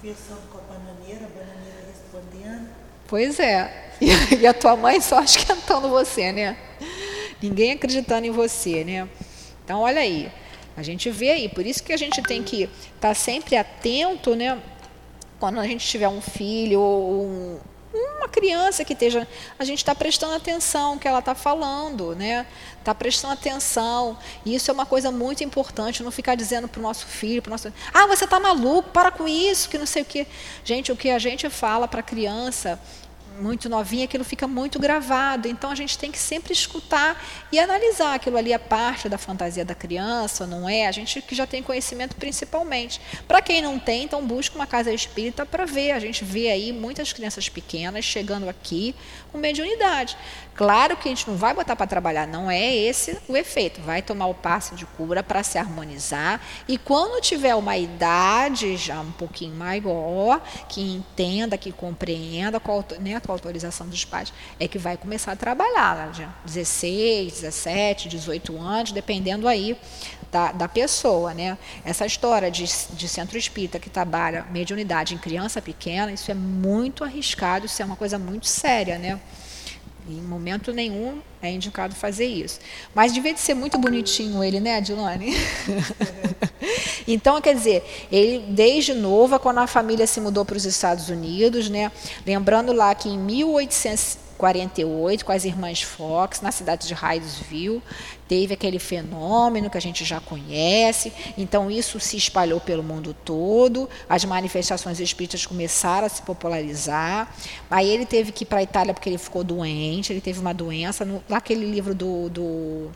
[0.00, 2.68] conversando com a bananeira, a bananeira respondendo.
[3.08, 3.90] Pois é.
[4.40, 6.56] E a tua mãe só esquentando você, né?
[7.42, 9.08] Ninguém acreditando em você, né?
[9.64, 10.30] Então, olha aí.
[10.76, 11.48] A gente vê aí.
[11.48, 14.56] Por isso que a gente tem que estar tá sempre atento, né?
[15.40, 17.58] Quando a gente tiver um filho ou um
[18.18, 19.26] uma criança que esteja.
[19.58, 22.46] A gente está prestando atenção que ela está falando, né?
[22.78, 24.18] Está prestando atenção.
[24.44, 27.50] E isso é uma coisa muito importante, não ficar dizendo para o nosso filho, para
[27.50, 27.72] nosso.
[27.92, 30.26] Ah, você está maluco, para com isso, que não sei o quê.
[30.64, 32.78] Gente, o que a gente fala para a criança
[33.38, 35.48] muito novinha, aquilo fica muito gravado.
[35.48, 39.64] Então a gente tem que sempre escutar e analisar aquilo ali é parte da fantasia
[39.64, 40.86] da criança, não é?
[40.86, 43.00] A gente que já tem conhecimento principalmente.
[43.26, 45.92] Para quem não tem, então busca uma casa espírita para ver.
[45.92, 48.94] A gente vê aí muitas crianças pequenas chegando aqui
[49.32, 50.16] com mediunidade.
[50.58, 53.80] Claro que a gente não vai botar para trabalhar, não é esse o efeito.
[53.80, 59.00] Vai tomar o passe de cura para se harmonizar e quando tiver uma idade já
[59.00, 64.66] um pouquinho maior, que entenda, que compreenda com a, né, a autorização dos pais, é
[64.66, 69.78] que vai começar a trabalhar, né, 16, 17, 18 anos, dependendo aí
[70.32, 71.32] da, da, pessoa.
[71.34, 71.56] Né?
[71.84, 77.04] Essa história de, de centro espírita que trabalha mediunidade em criança pequena, isso é muito
[77.04, 78.98] arriscado, isso é uma coisa muito séria.
[78.98, 79.20] Né?
[80.08, 82.58] Em momento nenhum é indicado fazer isso.
[82.94, 85.34] Mas devia de ser muito bonitinho ele, né, Adilane?
[87.06, 91.68] então, quer dizer, ele desde novo, quando a família se mudou para os Estados Unidos,
[91.68, 91.92] né,
[92.26, 97.82] lembrando lá que em 1800 48, com as irmãs Fox, na cidade de Hydesville.
[98.28, 103.88] Teve aquele fenômeno que a gente já conhece, então isso se espalhou pelo mundo todo,
[104.08, 107.34] as manifestações espíritas começaram a se popularizar.
[107.70, 110.54] Aí ele teve que ir para a Itália porque ele ficou doente, ele teve uma
[110.54, 111.04] doença.
[111.04, 112.90] No, naquele livro do, do,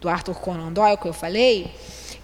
[0.00, 1.72] do Arthur Conan Doyle que eu falei,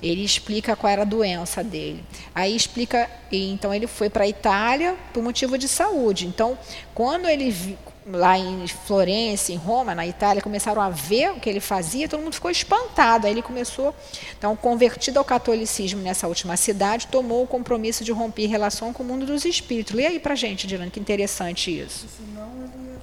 [0.03, 2.05] ele explica qual era a doença dele.
[2.35, 6.27] Aí explica, então ele foi para a Itália por motivo de saúde.
[6.27, 6.59] Então,
[6.95, 11.61] quando ele lá em Florença, em Roma, na Itália, começaram a ver o que ele
[11.61, 13.27] fazia, todo mundo ficou espantado.
[13.27, 13.95] Aí ele começou,
[14.37, 19.07] então, convertido ao catolicismo nessa última cidade, tomou o compromisso de romper relação com o
[19.07, 19.95] mundo dos espíritos.
[19.95, 22.07] Lê aí pra gente, Dilane, que interessante isso.
[22.09, 22.95] Senão ele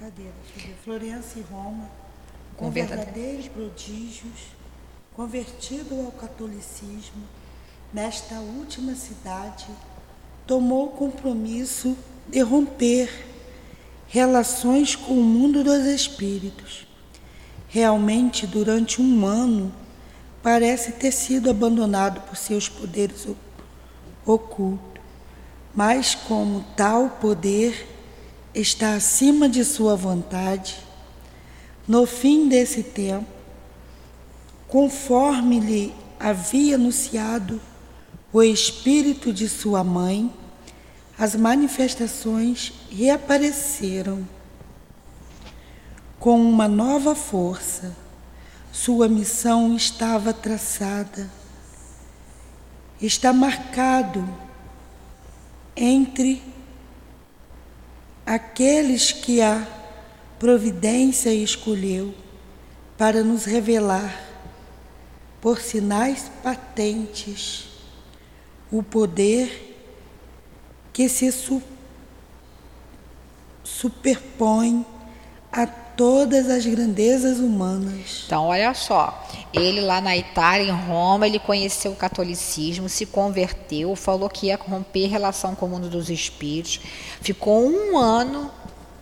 [0.00, 0.30] Cadê?
[0.82, 1.90] Florença e Roma,
[2.56, 4.48] com, com verdadeiros prodígios,
[5.14, 7.22] convertido ao catolicismo,
[7.92, 9.66] nesta última cidade,
[10.46, 11.94] tomou o compromisso
[12.26, 13.29] de romper
[14.10, 16.84] relações com o mundo dos espíritos.
[17.68, 19.72] Realmente, durante um ano,
[20.42, 23.28] parece ter sido abandonado por seus poderes
[24.26, 25.00] ocultos,
[25.72, 27.86] mas como tal poder
[28.52, 30.76] está acima de sua vontade,
[31.86, 33.26] no fim desse tempo,
[34.66, 37.60] conforme lhe havia anunciado
[38.32, 40.32] o espírito de sua mãe,
[41.20, 44.26] as manifestações reapareceram
[46.18, 47.94] com uma nova força.
[48.72, 51.30] Sua missão estava traçada.
[52.98, 54.26] Está marcado
[55.76, 56.42] entre
[58.24, 59.68] aqueles que a
[60.38, 62.14] providência escolheu
[62.96, 64.18] para nos revelar,
[65.38, 67.68] por sinais patentes,
[68.72, 69.69] o poder
[70.92, 71.62] que se su
[73.62, 74.84] superpõe
[75.52, 78.22] a todas as grandezas humanas.
[78.24, 83.94] Então, olha só, ele lá na Itália, em Roma, ele conheceu o catolicismo, se converteu,
[83.94, 86.80] falou que ia romper relação com o mundo dos espíritos,
[87.20, 88.50] ficou um ano.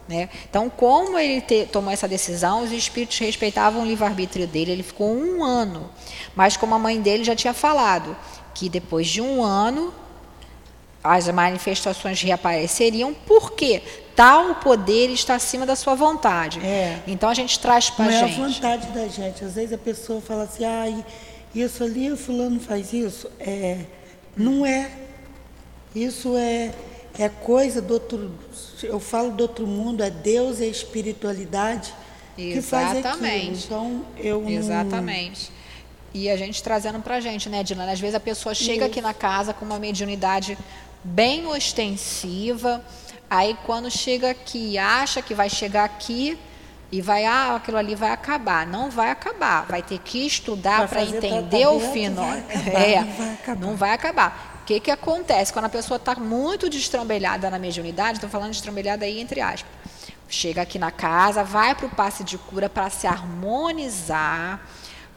[0.09, 0.29] Né?
[0.49, 5.15] Então, como ele te, tomou essa decisão, os espíritos respeitavam o livre-arbítrio dele, ele ficou
[5.15, 5.91] um ano.
[6.35, 8.17] Mas, como a mãe dele já tinha falado,
[8.55, 9.95] que depois de um ano
[11.09, 13.83] as manifestações reapareceriam, porque
[14.15, 16.61] tal poder está acima da sua vontade.
[16.61, 17.01] É.
[17.07, 18.37] Então a gente traz para a gente.
[18.37, 19.45] Não é a vontade da gente.
[19.45, 20.85] Às vezes a pessoa fala assim, ah,
[21.55, 23.31] isso ali, o fulano faz isso.
[23.41, 23.79] É,
[24.37, 24.91] não é.
[25.95, 26.73] Isso é,
[27.19, 28.35] é coisa do outro.
[28.83, 31.95] Eu falo do outro mundo, é Deus, é espiritualidade
[32.37, 33.27] que faz aquilo.
[33.27, 35.51] Então eu Exatamente.
[36.13, 37.93] E a gente trazendo para a gente, né, Dilana?
[37.93, 38.85] Às vezes a pessoa chega Isso.
[38.87, 40.57] aqui na casa com uma mediunidade
[41.03, 42.85] bem ostensiva.
[43.31, 46.39] Aí quando chega aqui, acha que vai chegar aqui
[46.91, 48.67] e vai, ah, aquilo ali vai acabar.
[48.67, 49.67] Não vai acabar.
[49.67, 52.23] Vai ter que estudar para entender o fino.
[52.75, 53.61] É, não vai acabar.
[53.61, 54.61] Não vai acabar.
[54.63, 55.53] O que, que acontece?
[55.53, 59.71] Quando a pessoa está muito destrambelhada na mediunidade, estou falando de destrambelhada aí entre aspas,
[60.29, 64.61] chega aqui na casa, vai para o passe de cura para se harmonizar,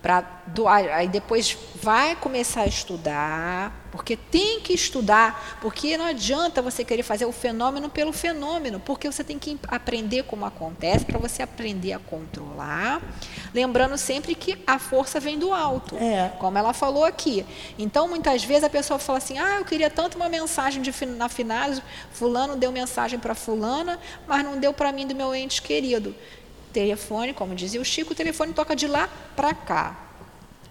[0.01, 6.61] para doar, aí depois vai começar a estudar, porque tem que estudar, porque não adianta
[6.61, 11.19] você querer fazer o fenômeno pelo fenômeno, porque você tem que aprender como acontece para
[11.19, 13.01] você aprender a controlar,
[13.53, 16.31] lembrando sempre que a força vem do alto, é.
[16.39, 17.45] como ela falou aqui.
[17.77, 21.29] Então muitas vezes a pessoa fala assim: "Ah, eu queria tanto uma mensagem de na
[21.29, 21.81] finais,
[22.11, 26.15] fulano deu mensagem para fulana, mas não deu para mim do meu ente querido"
[26.71, 30.07] telefone, como dizia o Chico, o telefone toca de lá para cá.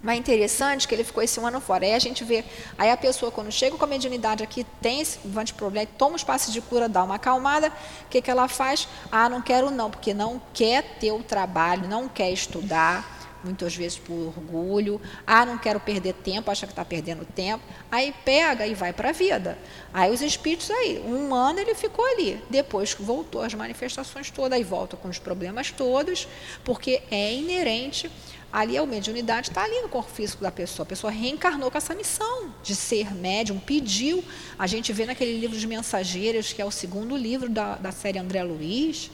[0.03, 1.85] Mas é interessante que ele ficou esse um ano fora.
[1.85, 2.45] Aí a gente vê,
[2.79, 5.19] aí a pessoa quando chega com a mediunidade aqui, tem esse
[5.55, 8.89] problema, toma os passos de cura, dá uma acalmada, o que, que ela faz?
[9.13, 13.99] Ah, não quero não, porque não quer ter o trabalho, não quer estudar, muitas vezes
[13.99, 15.01] por orgulho.
[15.27, 17.65] Ah, não quero perder tempo, acha que está perdendo tempo.
[17.91, 19.59] Aí pega e vai para a vida.
[19.93, 22.43] Aí os espíritos aí, um ano ele ficou ali.
[22.49, 26.29] Depois voltou as manifestações todas, aí volta com os problemas todos,
[26.65, 28.11] porque é inerente.
[28.53, 30.85] Ali a mediunidade está ali no corpo físico da pessoa.
[30.85, 34.25] A pessoa reencarnou com essa missão de ser médium, pediu.
[34.59, 38.19] A gente vê naquele livro de Mensageiros, que é o segundo livro da, da série
[38.19, 39.09] André Luiz,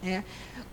[0.00, 0.22] né?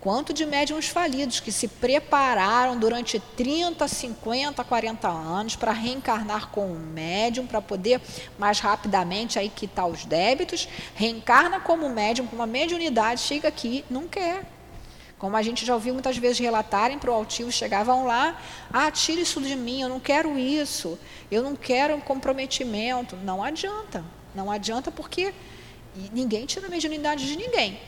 [0.04, 6.66] Quanto de médiums falidos que se prepararam durante 30, 50, 40 anos para reencarnar com
[6.66, 8.02] um médium, para poder
[8.38, 14.06] mais rapidamente aí quitar os débitos, reencarna como médium, com uma mediunidade, chega aqui, não
[14.06, 14.44] quer.
[15.18, 18.38] Como a gente já ouviu muitas vezes relatarem para o altivo, chegavam lá,
[18.70, 20.98] ah, tira isso de mim, eu não quero isso,
[21.30, 23.16] eu não quero um comprometimento.
[23.16, 25.32] Não adianta, não adianta porque
[26.12, 27.80] ninguém tira a mediunidade de ninguém.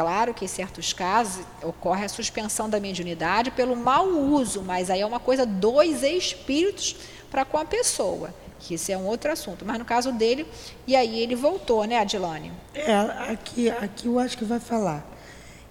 [0.00, 5.02] Claro que em certos casos ocorre a suspensão da mediunidade pelo mau uso, mas aí
[5.02, 6.96] é uma coisa dos espíritos
[7.30, 9.62] para com a pessoa, que isso é um outro assunto.
[9.62, 10.46] Mas no caso dele,
[10.86, 12.50] e aí ele voltou, né, Adilane?
[12.74, 12.94] É,
[13.30, 15.06] aqui, aqui eu acho que vai falar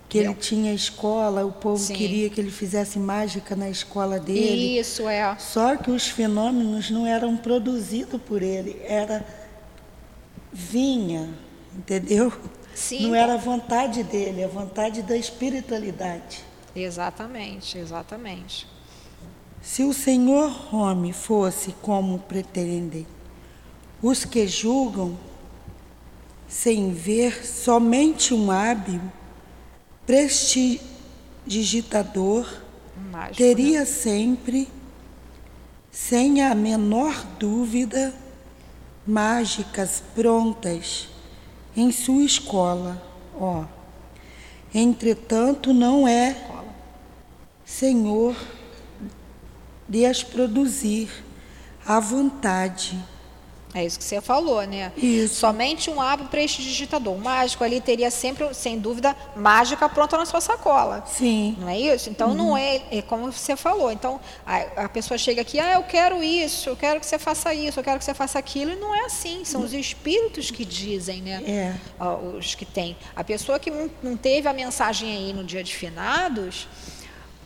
[0.07, 1.95] que ele tinha escola, o povo Sim.
[1.95, 4.79] queria que ele fizesse mágica na escola dele.
[4.79, 5.35] Isso é.
[5.39, 9.25] Só que os fenômenos não eram produzidos por ele, era
[10.53, 11.29] vinha,
[11.75, 12.31] entendeu?
[12.79, 13.07] Sim.
[13.07, 16.45] Não era a vontade dele, é a vontade da espiritualidade.
[16.73, 18.65] Exatamente, exatamente.
[19.61, 23.05] Se o Senhor Home fosse como pretendem
[24.01, 25.19] os que julgam,
[26.47, 29.01] sem ver somente um hábil
[30.05, 32.47] prestidigitador,
[33.11, 33.85] Mágico, teria né?
[33.85, 34.69] sempre,
[35.91, 38.13] sem a menor dúvida,
[39.05, 41.08] mágicas prontas
[41.79, 43.01] em sua escola.
[43.39, 43.63] Ó.
[44.73, 46.35] Entretanto, não é
[47.65, 48.35] Senhor
[49.87, 51.09] de as produzir
[51.85, 52.99] à vontade
[53.71, 54.91] é isso que você falou, né?
[54.97, 55.35] Isso.
[55.35, 57.13] Somente um hábil prestidigitador.
[57.13, 61.03] O mágico ali teria sempre, sem dúvida, mágica pronta na sua sacola.
[61.05, 61.55] Sim.
[61.59, 62.09] Não é isso?
[62.09, 62.35] Então, uhum.
[62.35, 63.91] não é, é como você falou.
[63.91, 67.53] Então, a, a, pessoa chega aqui, ah, eu quero isso, eu quero que você faça
[67.53, 68.71] isso, eu quero que você faça aquilo.
[68.71, 69.45] E não é assim.
[69.45, 71.43] São os espíritos que dizem, né?
[71.45, 72.03] É.
[72.37, 72.97] Os que têm.
[73.15, 76.67] A pessoa que não, não teve a mensagem aí no dia de finados,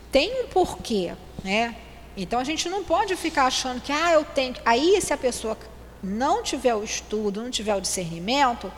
[0.09, 1.11] tem um porquê,
[1.43, 1.76] né?
[2.15, 4.55] Então, a gente não pode ficar achando que, ah, eu tenho...
[4.63, 5.57] Aí, se a pessoa
[6.04, 8.70] não tiver o estudo, não tiver o discernimento,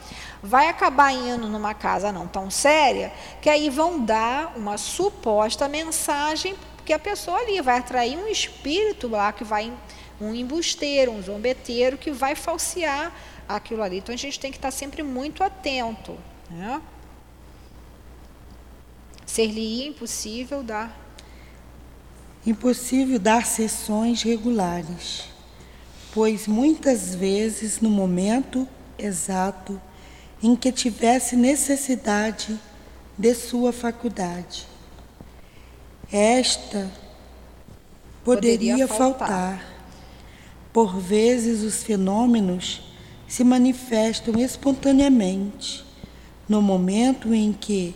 [0.43, 3.11] vai acabar indo numa casa não tão séria,
[3.41, 6.55] que aí vão dar uma suposta mensagem
[6.85, 9.73] que a pessoa ali vai atrair um espírito lá que vai
[10.21, 13.11] um embusteiro, um zombeteiro que vai falsear
[13.49, 13.97] aquilo ali.
[13.97, 16.15] Então a gente tem que estar sempre muito atento.
[16.49, 16.79] Né?
[19.25, 20.95] Ser-lhe impossível dar.
[22.45, 25.34] Impossível dar sessões regulares
[26.15, 28.65] pois muitas vezes no momento
[28.97, 29.81] exato
[30.41, 32.57] em que tivesse necessidade
[33.17, 34.65] de sua faculdade.
[36.09, 36.89] Esta
[38.23, 39.27] poderia, poderia faltar.
[39.27, 39.75] faltar.
[40.71, 42.81] Por vezes os fenômenos
[43.27, 45.83] se manifestam espontaneamente
[46.47, 47.93] no momento em que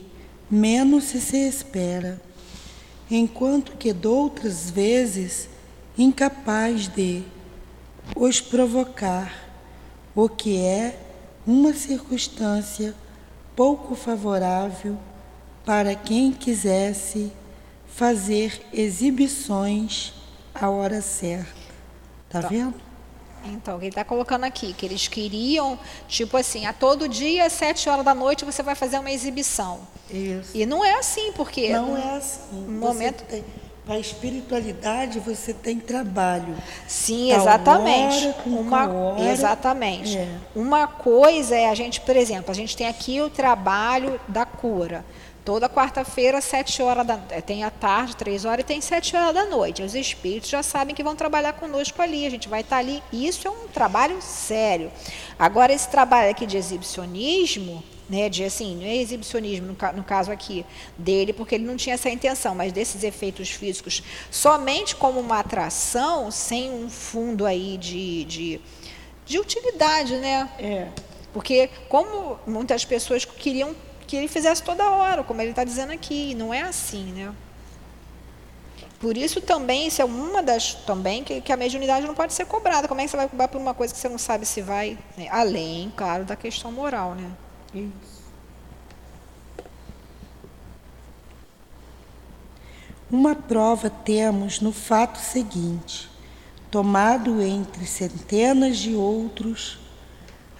[0.51, 2.21] menos se, se espera,
[3.09, 5.47] enquanto que doutras vezes
[5.97, 7.23] incapaz de
[8.15, 9.33] os provocar,
[10.15, 10.97] o que é
[11.45, 12.93] uma circunstância
[13.55, 14.97] pouco favorável
[15.65, 17.31] para quem quisesse
[17.87, 20.13] fazer exibições
[20.53, 21.53] à hora certa.
[22.29, 22.81] Tá então, vendo?
[23.45, 27.89] Então, ele está colocando aqui que eles queriam, tipo assim, a todo dia, às sete
[27.89, 29.79] horas da noite, você vai fazer uma exibição.
[30.09, 30.51] Isso.
[30.55, 31.69] E não é assim, porque.
[31.69, 32.65] Não é assim.
[32.67, 33.23] No momento.
[33.25, 33.43] Tem
[33.89, 36.55] para a espiritualidade você tem trabalho.
[36.87, 38.27] Sim, exatamente.
[38.27, 40.15] Hora, uma, hora, exatamente.
[40.15, 40.29] É.
[40.55, 45.03] Uma coisa é a gente, por exemplo, a gente tem aqui o trabalho da cura.
[45.43, 49.33] Toda quarta-feira, sete horas da é, tem a tarde, três horas, e tem sete horas
[49.33, 49.81] da noite.
[49.81, 52.27] Os espíritos já sabem que vão trabalhar conosco ali.
[52.27, 53.01] A gente vai estar ali.
[53.11, 54.91] Isso é um trabalho sério.
[55.39, 60.31] Agora, esse trabalho aqui de exibicionismo, né, de assim, não é exibicionismo no, no, caso
[60.31, 60.65] aqui
[60.97, 64.01] dele, porque ele não tinha essa intenção, mas desses efeitos físicos
[64.31, 68.61] somente como uma atração, sem um fundo aí de, de,
[69.25, 70.49] de utilidade, né?
[70.57, 70.87] É.
[71.31, 73.75] Porque como muitas pessoas queriam
[74.09, 76.33] que ele fizesse toda hora, como ele está dizendo aqui.
[76.33, 77.31] Não é assim, né?
[78.99, 82.45] Por isso também, isso é uma das também que, que, a mediunidade não pode ser
[82.45, 82.87] cobrada.
[82.87, 84.97] Como é que você vai cobrar por uma coisa que você não sabe se vai,
[85.15, 85.27] né?
[85.29, 87.31] além, claro, da questão moral, né?
[87.73, 88.19] Isso.
[93.11, 96.09] Uma prova temos no fato seguinte:
[96.69, 99.79] tomado entre centenas de outros,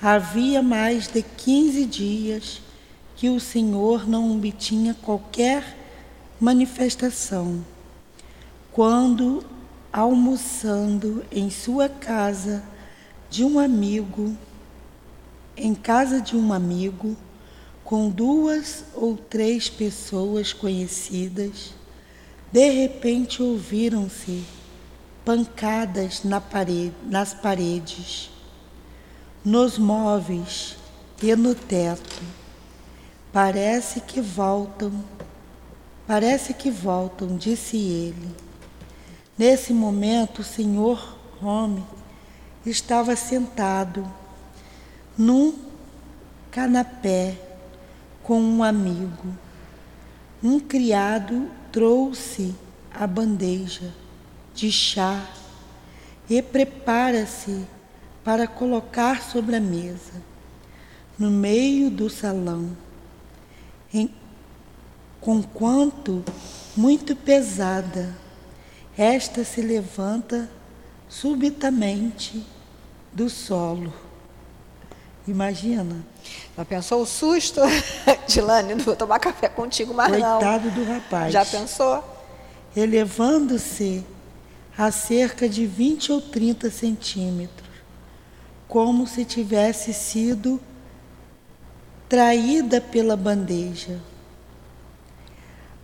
[0.02, 2.62] havia mais de quinze dias
[3.16, 5.78] que o Senhor não obtinha qualquer
[6.40, 7.64] manifestação.
[8.72, 9.44] Quando,
[9.92, 12.64] almoçando em sua casa
[13.30, 14.36] de um amigo,
[15.60, 17.16] em casa de um amigo,
[17.84, 21.74] com duas ou três pessoas conhecidas,
[22.52, 24.44] de repente ouviram-se
[25.26, 28.32] pancadas na parede, nas paredes,
[29.44, 30.76] nos móveis
[31.22, 32.22] e no teto.
[33.32, 34.92] Parece que voltam,
[36.08, 38.36] parece que voltam, disse ele.
[39.38, 41.84] Nesse momento, o senhor Home
[42.66, 44.06] estava sentado
[45.20, 45.54] num
[46.50, 47.38] canapé
[48.24, 49.28] com um amigo.
[50.42, 52.56] Um criado trouxe
[52.90, 53.94] a bandeja
[54.56, 55.30] de chá
[56.30, 57.68] e prepara-se
[58.24, 60.14] para colocar sobre a mesa,
[61.18, 62.70] no meio do salão
[63.94, 64.10] em,
[65.20, 66.24] conquanto
[66.78, 68.16] muito pesada,
[68.98, 70.50] esta se levanta
[71.10, 72.46] subitamente
[73.12, 74.09] do solo.
[75.30, 75.98] Imagina.
[76.58, 77.62] Já pensou o susto,
[78.28, 78.74] Dilane?
[78.74, 80.74] Não vou tomar café contigo mais Coitado não.
[80.74, 81.32] do rapaz.
[81.32, 82.04] Já pensou?
[82.76, 84.04] Elevando-se
[84.76, 87.70] a cerca de 20 ou 30 centímetros,
[88.68, 90.60] como se tivesse sido
[92.08, 94.00] traída pela bandeja.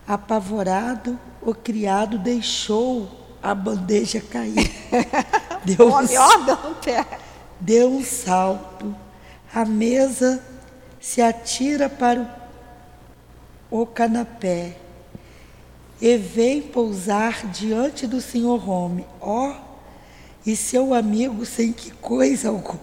[0.08, 3.08] Apavorado, o criado deixou
[3.40, 4.72] a bandeja cair.
[5.64, 6.06] Deu um,
[7.60, 8.75] deu um salto.
[9.56, 10.40] A mesa
[11.00, 12.50] se atira para
[13.70, 14.76] o canapé
[15.98, 19.06] e vem pousar diante do senhor Home.
[19.18, 19.54] Ó, oh,
[20.44, 22.78] e seu amigo sem que coisa alguma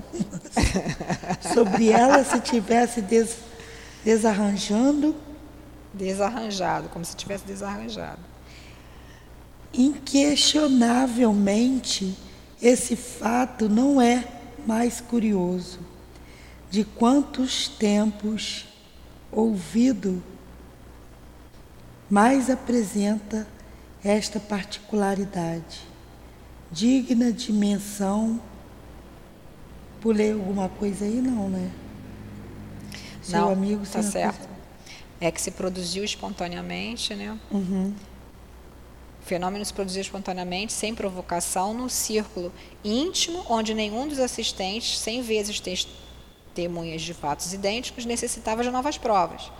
[1.53, 3.37] sobre ela se tivesse des,
[4.03, 5.15] desarranjando.
[5.93, 8.21] Desarranjado, como se tivesse desarranjado.
[9.71, 12.17] Inquestionavelmente,
[12.59, 14.27] esse fato não é
[14.65, 15.82] mais curioso.
[16.73, 18.65] De quantos tempos
[19.31, 20.23] ouvido,
[22.09, 23.47] mais apresenta
[24.03, 25.81] esta particularidade
[26.71, 28.41] digna de menção.
[30.01, 31.21] Pulei alguma coisa aí?
[31.21, 31.71] Não, né?
[33.21, 34.39] Seu não, amigo tá certo.
[34.39, 34.53] Coisa...
[35.21, 37.39] É que se produziu espontaneamente, né?
[37.51, 37.93] Uhum.
[39.21, 42.51] O fenômeno se produziu espontaneamente, sem provocação, num círculo
[42.83, 45.59] íntimo, onde nenhum dos assistentes, cem vezes
[46.53, 49.51] testemunhas de fatos idênticos, necessitava de novas provas.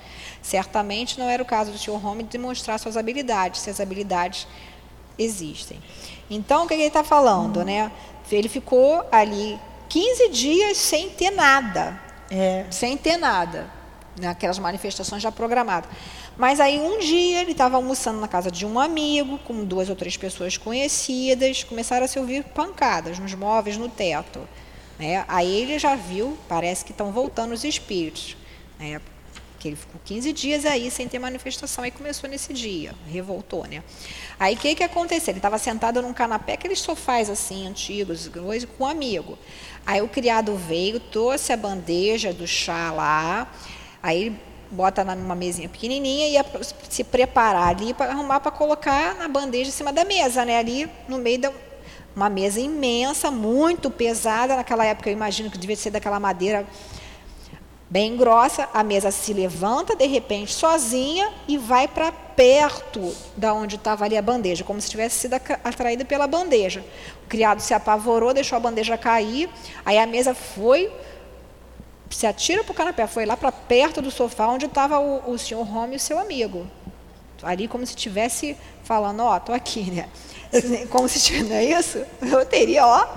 [0.42, 2.06] Certamente não era o caso do Sr.
[2.06, 4.48] Home demonstrar suas habilidades, se as habilidades
[5.18, 5.82] existem.
[6.30, 7.92] Então, o que ele está falando, né?
[8.32, 12.00] Ele ficou ali 15 dias sem ter nada.
[12.32, 12.66] É.
[12.72, 13.70] Sem ter nada.
[14.20, 15.90] Naquelas manifestações já programadas.
[16.36, 19.96] Mas aí um dia ele estava almoçando na casa de um amigo, com duas ou
[19.96, 24.48] três pessoas conhecidas, começaram a se ouvir pancadas nos móveis, no teto.
[25.00, 25.26] Né?
[25.28, 28.38] Aí ele já viu, parece que estão voltando os espíritos.
[28.80, 29.00] Né?
[29.64, 33.82] que ele ficou 15 dias aí sem ter manifestação, aí começou nesse dia, revoltou, né?
[34.38, 35.32] Aí o que que aconteceu?
[35.32, 38.30] Ele estava sentado num canapé, aqueles sofás assim, antigos,
[38.78, 39.40] com um amigo.
[39.86, 43.50] Aí o criado veio, trouxe a bandeja do chá lá,
[44.02, 44.36] aí
[44.70, 46.46] bota numa mesinha pequenininha e ia
[46.90, 50.58] se preparar ali para arrumar para colocar na bandeja em cima da mesa, né?
[50.58, 51.54] Ali no meio da
[52.16, 54.56] uma mesa imensa, muito pesada.
[54.56, 56.66] Naquela época eu imagino que devia ser daquela madeira
[57.90, 63.76] bem grossa, a mesa se levanta de repente sozinha e vai para perto da onde
[63.76, 66.84] estava ali a bandeja, como se tivesse sido atraída pela bandeja.
[67.24, 69.48] O criado se apavorou, deixou a bandeja cair,
[69.86, 70.92] aí a mesa foi
[72.10, 75.38] se atira para o canapé, foi lá para perto do sofá onde estava o, o
[75.38, 76.68] senhor Home e o seu amigo.
[77.44, 80.10] Ali como se estivesse falando, ó, oh, tô aqui, né?
[80.90, 82.04] Como se estivesse, não é isso?
[82.22, 83.08] Eu teria, ó,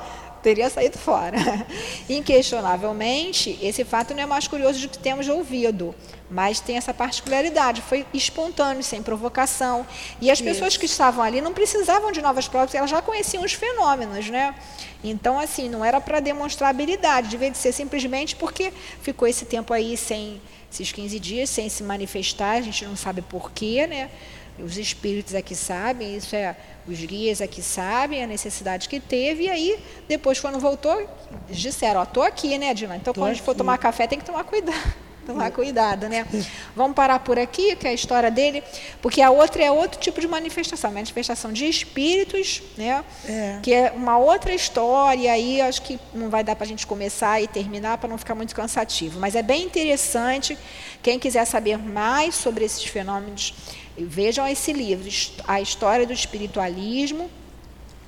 [0.43, 1.37] teria saído fora.
[2.09, 5.93] Inquestionavelmente, esse fato não é mais curioso do que temos ouvido,
[6.31, 9.85] mas tem essa particularidade, foi espontâneo, sem provocação.
[10.21, 10.49] E as Isso.
[10.49, 14.55] pessoas que estavam ali não precisavam de novas provas, elas já conheciam os fenômenos, né?
[15.03, 18.73] Então, assim, não era para demonstrar habilidade, devia de ser simplesmente porque
[19.03, 20.41] ficou esse tempo aí sem,
[20.73, 24.11] esses 15 dias, sem se manifestar, a gente não sabe porquê, né?
[24.59, 29.01] Os espíritos aqui é sabem, isso é os guias aqui é sabem a necessidade que
[29.01, 29.79] teve, e aí,
[30.09, 31.09] depois, quando voltou,
[31.51, 32.97] disseram, ó, estou aqui, né, Dilma?
[32.97, 35.06] Então, tô quando a gente for tomar café, tem que tomar cuidado.
[35.27, 36.27] Tomar cuidado, né?
[36.75, 38.63] Vamos parar por aqui, que é a história dele,
[39.03, 43.05] porque a outra é outro tipo de manifestação, manifestação de espíritos, né?
[43.29, 43.59] É.
[43.63, 46.87] Que é uma outra história, e aí acho que não vai dar para a gente
[46.87, 49.19] começar e terminar para não ficar muito cansativo.
[49.19, 50.57] Mas é bem interessante.
[51.03, 53.55] Quem quiser saber mais sobre esses fenômenos
[53.99, 55.09] Vejam esse livro,
[55.49, 57.31] A História do Espiritualismo,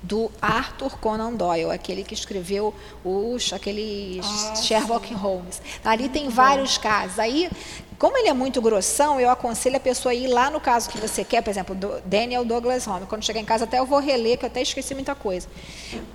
[0.02, 2.74] do Arthur Conan Doyle, aquele que escreveu
[3.04, 5.14] os, aqueles ah, Sherlock sim.
[5.14, 5.60] Holmes.
[5.84, 7.18] Ali tem vários casos.
[7.18, 7.50] Aí,
[7.98, 10.98] como ele é muito grossão, eu aconselho a pessoa a ir lá no caso que
[10.98, 13.06] você quer, por exemplo, do Daniel Douglas Home.
[13.06, 15.48] Quando chegar em casa, até eu vou reler, que eu até esqueci muita coisa.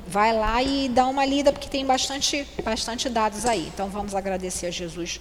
[0.07, 3.69] Vai lá e dá uma lida, porque tem bastante, bastante dados aí.
[3.73, 5.19] Então, vamos agradecer a Jesus.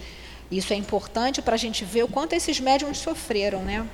[0.51, 3.89] Isso é importante para a gente ver o quanto esses médiums sofreram, né?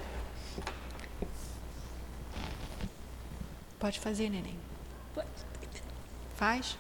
[3.79, 4.58] Pode fazer, neném.
[6.39, 6.79] Faz.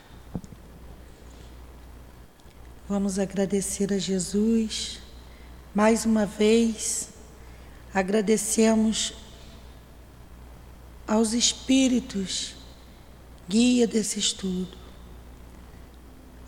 [2.89, 5.01] Vamos agradecer a Jesus.
[5.75, 7.09] Mais uma vez,
[7.93, 9.15] agradecemos
[11.09, 12.55] aos espíritos
[13.49, 14.79] guia desse estudo,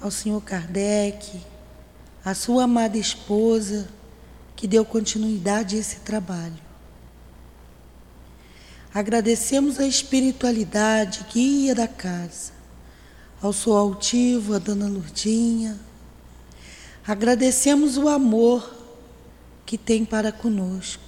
[0.00, 1.40] ao senhor Kardec,
[2.24, 3.88] à sua amada esposa,
[4.54, 6.62] que deu continuidade a esse trabalho.
[8.94, 12.59] Agradecemos a espiritualidade guia da casa,
[13.40, 15.78] ao seu altivo, a dona Lurdinha.
[17.06, 18.74] Agradecemos o amor
[19.64, 21.02] que tem para conosco,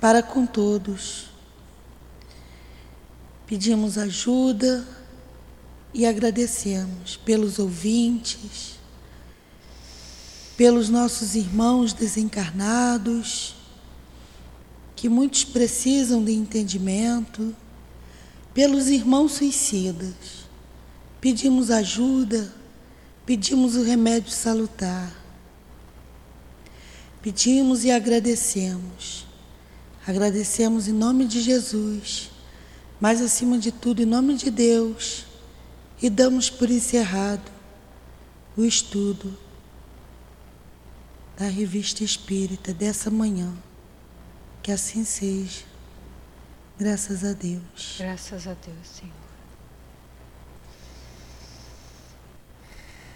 [0.00, 1.26] para com todos.
[3.46, 4.86] Pedimos ajuda
[5.92, 8.78] e agradecemos pelos ouvintes,
[10.56, 13.54] pelos nossos irmãos desencarnados
[14.96, 17.54] que muitos precisam de entendimento,
[18.54, 20.43] pelos irmãos suicidas.
[21.24, 22.52] Pedimos ajuda,
[23.24, 25.10] pedimos o remédio salutar.
[27.22, 29.26] Pedimos e agradecemos.
[30.06, 32.30] Agradecemos em nome de Jesus,
[33.00, 35.24] mas acima de tudo em nome de Deus,
[36.02, 37.50] e damos por encerrado
[38.54, 39.34] o estudo
[41.38, 43.50] da revista espírita dessa manhã.
[44.62, 45.64] Que assim seja.
[46.78, 47.96] Graças a Deus.
[47.96, 49.23] Graças a Deus, Senhor.